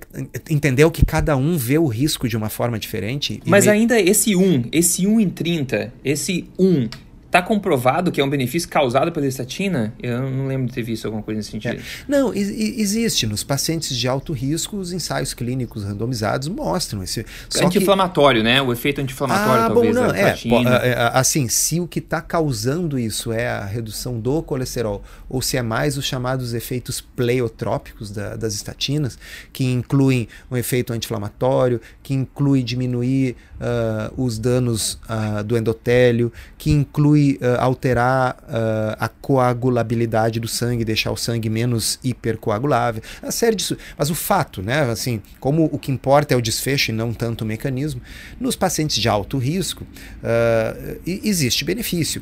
[0.50, 3.42] entender que cada um vê o risco de uma forma diferente.
[3.46, 3.72] Mas me...
[3.72, 6.90] ainda esse 1, esse 1 em 30, esse 1
[7.30, 9.94] Está comprovado que é um benefício causado pela estatina?
[10.02, 11.76] Eu não lembro de ter visto alguma coisa nesse sentido.
[11.76, 11.82] É.
[12.08, 13.28] Não, existe.
[13.28, 17.24] Nos pacientes de alto risco, os ensaios clínicos randomizados mostram esse.
[17.62, 18.46] Anti-inflamatório, que...
[18.46, 18.60] né?
[18.60, 19.96] O efeito anti-inflamatório, ah, talvez.
[19.96, 24.20] Bom, não, é, é, é, assim, se o que está causando isso é a redução
[24.20, 29.20] do colesterol, ou se é mais os chamados efeitos pleiotrópicos da, das estatinas,
[29.54, 36.72] que incluem um efeito anti-inflamatório, que inclui diminuir uh, os danos uh, do endotélio, que
[36.72, 38.38] inclui uh, alterar
[39.00, 43.78] a coagulabilidade do sangue, deixar o sangue menos hipercoagulável, a série disso.
[43.98, 47.44] Mas o fato, né, assim, como o que importa é o desfecho e não tanto
[47.44, 48.02] o mecanismo,
[48.40, 49.86] nos pacientes de alto risco
[51.06, 52.22] existe benefício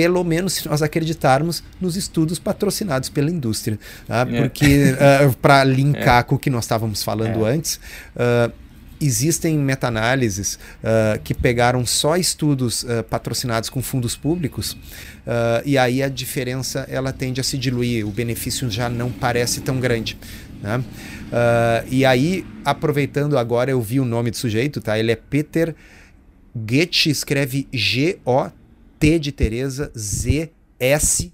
[0.00, 3.78] pelo menos se nós acreditarmos nos estudos patrocinados pela indústria.
[4.06, 4.26] Tá?
[4.30, 4.40] É.
[4.40, 6.22] Porque, uh, para linkar é.
[6.22, 7.52] com o que nós estávamos falando é.
[7.52, 7.78] antes,
[8.16, 8.50] uh,
[9.00, 16.02] existem meta-análises uh, que pegaram só estudos uh, patrocinados com fundos públicos uh, e aí
[16.02, 20.18] a diferença ela tende a se diluir, o benefício já não parece tão grande.
[20.62, 20.84] Né?
[21.88, 24.98] e aí, aproveitando agora, eu vi o nome do sujeito, tá?
[24.98, 25.74] Ele é Peter
[26.54, 31.32] Goethe, escreve G-O-T de Teresa, Z-S-C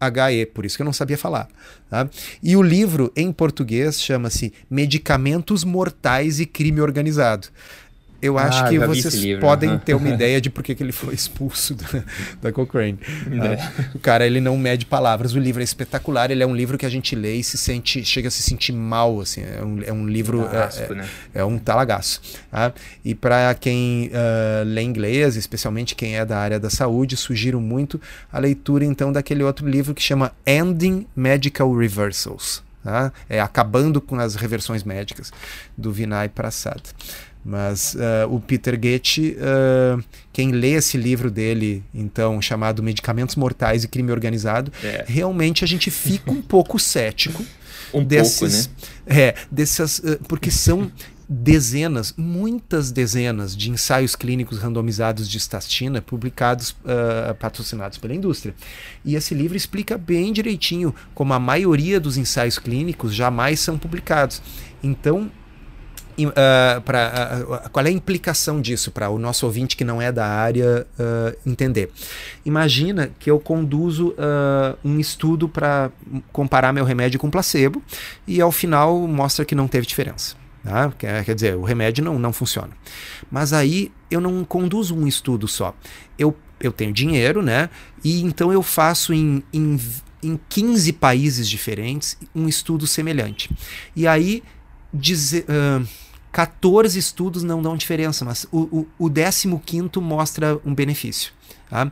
[0.00, 1.48] HE, por isso que eu não sabia falar.
[1.90, 2.08] Tá?
[2.42, 7.48] E o livro em português chama-se Medicamentos Mortais e Crime Organizado
[8.20, 9.78] eu acho ah, que vocês livro, podem uhum.
[9.78, 11.86] ter uma ideia de por que, que ele foi expulso da,
[12.42, 12.98] da Cochrane.
[13.30, 13.88] É.
[13.94, 15.34] O cara, ele não mede palavras.
[15.34, 16.30] O livro é espetacular.
[16.30, 18.72] Ele é um livro que a gente lê e se sente, chega a se sentir
[18.72, 19.20] mal.
[19.20, 19.42] Assim.
[19.42, 20.48] É, um, é um livro.
[20.52, 21.08] é, né?
[21.32, 22.20] é, um talagaço.
[22.50, 22.72] Tá?
[23.04, 28.00] E para quem uh, lê inglês, especialmente quem é da área da saúde, sugiro muito
[28.32, 32.64] a leitura então daquele outro livro que chama Ending Medical Reversals.
[32.82, 33.12] Tá?
[33.28, 35.32] É acabando com as reversões médicas
[35.76, 36.80] do Vinay Prasad.
[37.44, 43.84] Mas uh, o Peter Goethe, uh, quem lê esse livro dele, então, chamado Medicamentos Mortais
[43.84, 45.04] e Crime Organizado, é.
[45.06, 47.44] realmente a gente fica um pouco cético.
[47.94, 49.20] Um desses, pouco, né?
[49.20, 50.92] É, dessas, uh, porque são
[51.28, 58.54] dezenas, muitas dezenas de ensaios clínicos randomizados de estatina publicados, uh, patrocinados pela indústria.
[59.04, 64.40] E esse livro explica bem direitinho como a maioria dos ensaios clínicos jamais são publicados.
[64.82, 65.30] Então,
[66.26, 70.10] uh, pra, uh, qual é a implicação disso para o nosso ouvinte que não é
[70.10, 71.90] da área uh, entender?
[72.44, 74.14] Imagina que eu conduzo
[74.84, 75.90] um estudo para
[76.32, 77.82] comparar meu remédio com placebo
[78.26, 80.34] e ao final mostra que não teve diferença.
[80.64, 80.92] Tá?
[80.98, 82.70] Quer, quer dizer, o remédio não, não funciona.
[83.30, 85.74] Mas aí eu não conduzo um estudo só.
[86.18, 87.70] Eu, eu tenho dinheiro, né?
[88.02, 89.78] E então eu faço em, em,
[90.22, 93.50] em 15 países diferentes um estudo semelhante.
[93.94, 94.42] E aí
[94.92, 95.44] dizer.
[95.48, 96.07] Uh,
[96.38, 99.48] 14 estudos não dão diferença, mas o, o, o 15
[100.00, 101.32] mostra um benefício.
[101.68, 101.90] Tá?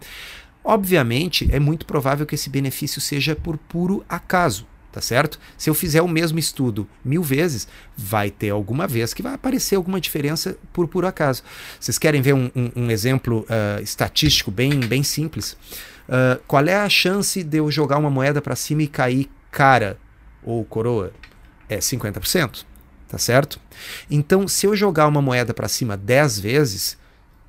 [0.62, 5.40] Obviamente, é muito provável que esse benefício seja por puro acaso, tá certo?
[5.58, 7.66] Se eu fizer o mesmo estudo mil vezes,
[7.96, 11.42] vai ter alguma vez que vai aparecer alguma diferença por puro acaso.
[11.80, 15.54] Vocês querem ver um, um, um exemplo uh, estatístico bem, bem simples?
[16.08, 19.98] Uh, qual é a chance de eu jogar uma moeda para cima e cair cara
[20.40, 21.12] ou coroa?
[21.68, 22.64] É 50%,
[23.08, 23.60] tá certo?
[24.10, 26.98] Então, se eu jogar uma moeda para cima 10 vezes,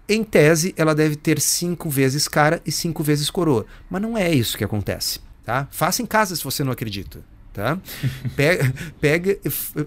[0.08, 3.66] em tese ela deve ter 5 vezes cara e 5 vezes coroa.
[3.90, 5.68] Mas não é isso que acontece, tá?
[5.72, 7.20] Faça em casa se você não acredita,
[7.54, 7.78] tá?
[8.36, 9.38] Pega, pega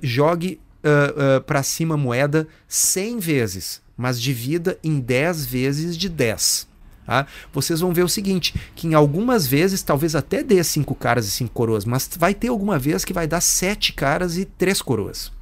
[0.02, 6.68] jogue uh, uh, para cima moeda 100 vezes, mas divida em 10 vezes de 10.
[7.06, 7.26] Tá?
[7.52, 11.30] Vocês vão ver o seguinte: que em algumas vezes talvez até dê 5 caras e
[11.30, 15.32] 5 coroas, mas vai ter alguma vez que vai dar 7 caras e 3 coroas.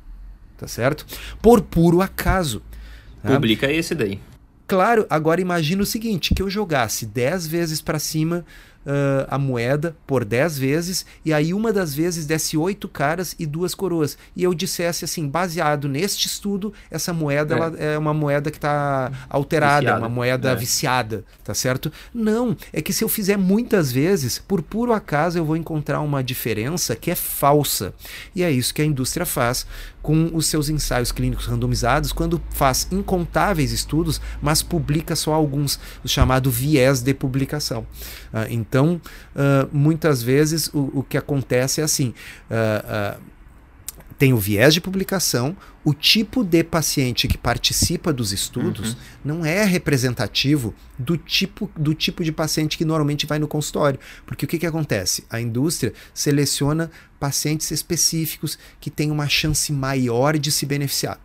[0.58, 1.06] Tá certo?
[1.40, 2.60] Por puro acaso.
[3.22, 3.30] Tá?
[3.30, 4.20] Publica esse daí.
[4.66, 8.44] Claro, agora imagina o seguinte: que eu jogasse 10 vezes para cima
[8.88, 13.46] uh, a moeda por 10 vezes, e aí uma das vezes desse oito caras e
[13.46, 14.16] duas coroas.
[14.34, 18.56] E eu dissesse assim, baseado neste estudo, essa moeda é, ela é uma moeda que
[18.56, 20.00] está alterada, viciada.
[20.00, 20.56] uma moeda é.
[20.56, 21.92] viciada, tá certo?
[22.12, 26.22] Não, é que se eu fizer muitas vezes, por puro acaso eu vou encontrar uma
[26.22, 27.92] diferença que é falsa.
[28.34, 29.66] E é isso que a indústria faz
[30.02, 36.08] com os seus ensaios clínicos randomizados, quando faz incontáveis estudos, mas publica só alguns, o
[36.08, 37.80] chamado viés de publicação.
[38.32, 39.00] Uh, então,
[39.34, 42.14] uh, muitas vezes o, o, que acontece é assim.
[42.50, 43.37] Uh,
[44.18, 48.98] tem o viés de publicação, o tipo de paciente que participa dos estudos uhum.
[49.24, 54.00] não é representativo do tipo, do tipo de paciente que normalmente vai no consultório.
[54.26, 55.24] Porque o que, que acontece?
[55.30, 56.90] A indústria seleciona
[57.20, 61.20] pacientes específicos que têm uma chance maior de se beneficiar.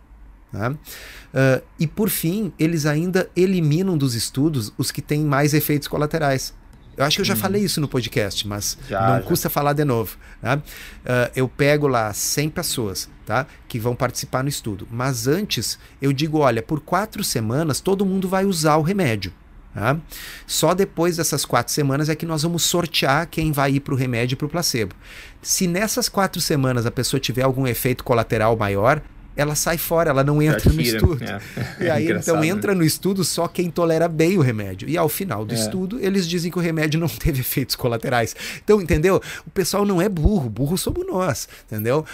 [0.52, 0.70] Tá?
[0.70, 6.54] Uh, e por fim, eles ainda eliminam dos estudos os que têm mais efeitos colaterais.
[6.96, 7.38] Eu acho que eu já hum.
[7.38, 9.22] falei isso no podcast, mas já, não já.
[9.22, 10.16] custa falar de novo.
[10.40, 10.56] Tá?
[10.56, 13.46] Uh, eu pego lá 100 pessoas tá?
[13.68, 14.86] que vão participar no estudo.
[14.90, 19.32] Mas antes, eu digo: olha, por quatro semanas todo mundo vai usar o remédio.
[19.74, 19.98] Tá?
[20.46, 23.96] Só depois dessas quatro semanas é que nós vamos sortear quem vai ir para o
[23.96, 24.94] remédio e para o placebo.
[25.42, 29.02] Se nessas quatro semanas a pessoa tiver algum efeito colateral maior,
[29.36, 31.24] ela sai fora, ela não entra no estudo.
[31.80, 31.84] É.
[31.84, 32.48] E aí então né?
[32.48, 34.88] entra no estudo só quem tolera bem o remédio.
[34.88, 35.58] E ao final do é.
[35.58, 38.34] estudo, eles dizem que o remédio não teve efeitos colaterais.
[38.62, 39.20] Então, entendeu?
[39.46, 42.04] O pessoal não é burro, burro somos nós, entendeu?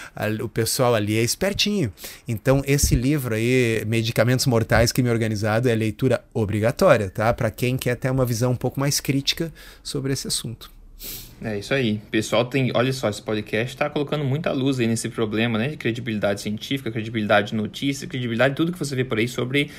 [0.42, 1.92] O pessoal ali é espertinho.
[2.26, 7.32] Então, esse livro aí, Medicamentos Mortais que me organizado, é leitura obrigatória, tá?
[7.32, 9.52] Para quem quer ter uma visão um pouco mais crítica
[9.82, 10.79] sobre esse assunto.
[11.42, 11.98] É isso aí.
[12.10, 15.76] Pessoal tem, olha só, esse podcast está colocando muita luz aí nesse problema, né, de
[15.78, 19.70] credibilidade científica, credibilidade de notícia, credibilidade de tudo que você vê por aí sobre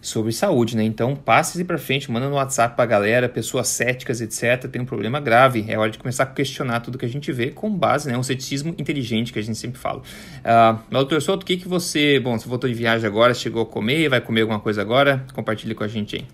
[0.00, 0.84] sobre saúde, né?
[0.84, 4.68] Então, passe para frente, manda no WhatsApp para a galera, pessoas céticas, etc.
[4.70, 5.64] Tem um problema grave.
[5.68, 8.16] É hora de começar a questionar tudo que a gente vê com base, né?
[8.16, 10.00] Um ceticismo inteligente que a gente sempre fala.
[10.00, 12.20] Uh, doutor Souto, o que, que você.
[12.20, 15.24] Bom, você voltou de viagem agora, chegou a comer, vai comer alguma coisa agora?
[15.32, 16.26] Compartilhe com a gente aí.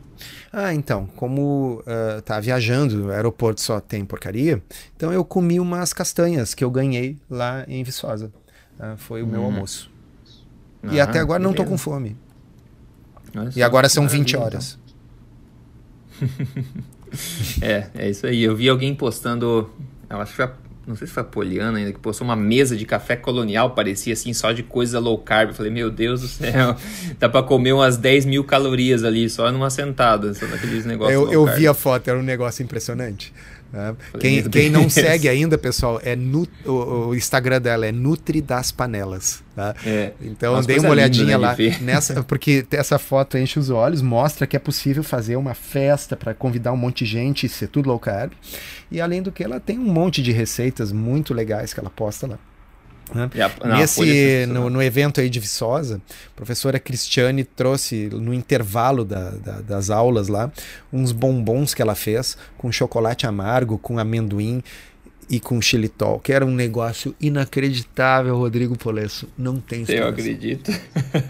[0.53, 4.61] Ah, então, como uh, tá viajando, o aeroporto só tem porcaria,
[4.97, 8.33] então eu comi umas castanhas que eu ganhei lá em Viçosa.
[8.79, 9.47] Uh, foi o meu hum.
[9.47, 9.91] almoço.
[10.83, 11.57] Ah, e até agora beleza.
[11.59, 12.17] não tô com fome.
[13.35, 14.79] Nossa, e agora são 20 horas.
[17.63, 18.43] é, é isso aí.
[18.43, 19.71] Eu vi alguém postando,
[20.09, 20.49] eu acho que foi,
[20.87, 24.13] não sei se foi a Poliana ainda, que postou uma mesa de café colonial, parecia
[24.13, 25.51] assim, só de coisa low carb.
[25.51, 26.77] Eu falei, meu Deus do céu,
[27.19, 31.15] dá pra comer umas 10 mil calorias ali, só numa sentada, só daqueles negócios.
[31.15, 33.33] Eu, eu vi a foto, era um negócio impressionante.
[33.73, 33.95] Né?
[34.19, 38.73] Quem, quem não segue ainda, pessoal, é nu, o, o, Instagram dela é Nutri das
[38.73, 39.43] Panelas.
[39.55, 39.75] Tá?
[39.87, 44.47] É, então dei uma olhadinha né, lá nessa, porque essa foto enche os olhos, mostra
[44.47, 47.89] que é possível fazer uma festa para convidar um monte de gente e ser tudo
[47.89, 48.33] low carb.
[48.91, 52.27] E além do que, ela tem um monte de receitas muito legais que ela posta
[52.27, 52.39] lá.
[53.15, 53.31] Né?
[53.63, 56.01] A, Nesse, no, no, evento aí de Viçosa,
[56.33, 60.51] a professora Cristiane trouxe no intervalo da, da, das aulas lá
[60.93, 64.63] uns bombons que ela fez com chocolate amargo, com amendoim
[65.31, 69.29] e com xilitol, que era um negócio inacreditável, Rodrigo Polesso.
[69.39, 70.73] Não tem Eu acredito.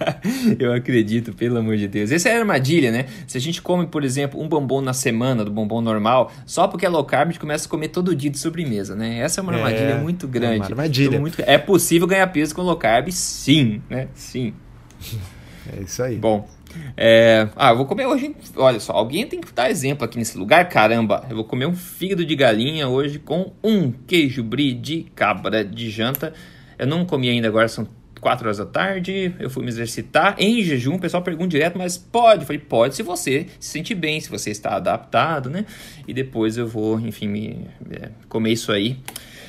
[0.58, 2.10] Eu acredito, pelo amor de Deus.
[2.10, 3.04] Essa é a armadilha, né?
[3.26, 6.86] Se a gente come, por exemplo, um bombom na semana, do bombom normal, só porque
[6.86, 9.18] é low carb, a gente começa a comer todo dia de sobremesa, né?
[9.18, 10.54] Essa é uma armadilha é, muito grande.
[10.54, 11.20] É uma armadilha.
[11.20, 11.42] Muito...
[11.42, 13.10] É possível ganhar peso com low carb?
[13.10, 14.08] Sim, né?
[14.14, 14.54] Sim.
[15.72, 16.16] É isso aí.
[16.16, 16.48] Bom,
[16.96, 18.34] é, ah, eu vou comer hoje.
[18.56, 21.24] Olha só, alguém tem que dar exemplo aqui nesse lugar, caramba.
[21.28, 25.90] Eu vou comer um fígado de galinha hoje com um queijo brie de cabra de
[25.90, 26.32] janta.
[26.78, 27.86] Eu não comi ainda agora, são
[28.20, 29.34] 4 horas da tarde.
[29.38, 30.94] Eu fui me exercitar em jejum.
[30.94, 32.42] O pessoal pergunta direto, mas pode?
[32.42, 35.64] Eu falei, pode se você se sentir bem, se você está adaptado, né?
[36.06, 38.98] E depois eu vou, enfim, me, é, comer isso aí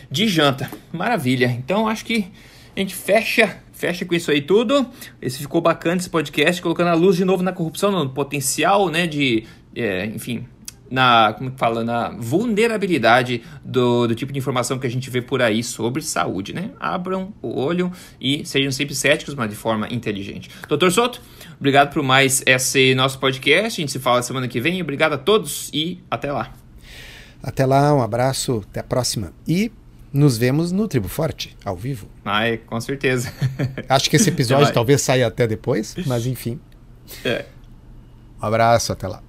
[0.09, 0.69] de janta.
[0.91, 1.47] Maravilha.
[1.47, 2.27] Então acho que
[2.75, 4.85] a gente fecha fecha com isso aí tudo.
[5.19, 9.07] Esse ficou bacana esse podcast, colocando a luz de novo na corrupção, no potencial, né,
[9.07, 9.43] de,
[9.75, 10.45] é, enfim,
[10.89, 15.41] na, como fala, na vulnerabilidade do, do tipo de informação que a gente vê por
[15.41, 16.69] aí sobre saúde, né?
[16.79, 20.51] Abram o olho e sejam sempre céticos, mas de forma inteligente.
[20.67, 21.19] Doutor Soto,
[21.57, 23.81] obrigado por mais esse nosso podcast.
[23.81, 24.79] A gente se fala semana que vem.
[24.79, 26.53] Obrigado a todos e até lá.
[27.41, 29.33] Até lá, um abraço, até a próxima.
[29.47, 29.71] E
[30.13, 32.07] nos vemos no Tribo Forte, ao vivo.
[32.25, 33.31] Ai, com certeza.
[33.87, 36.59] Acho que esse episódio talvez saia até depois, mas enfim.
[37.23, 37.45] É.
[38.41, 39.21] Um abraço, até lá.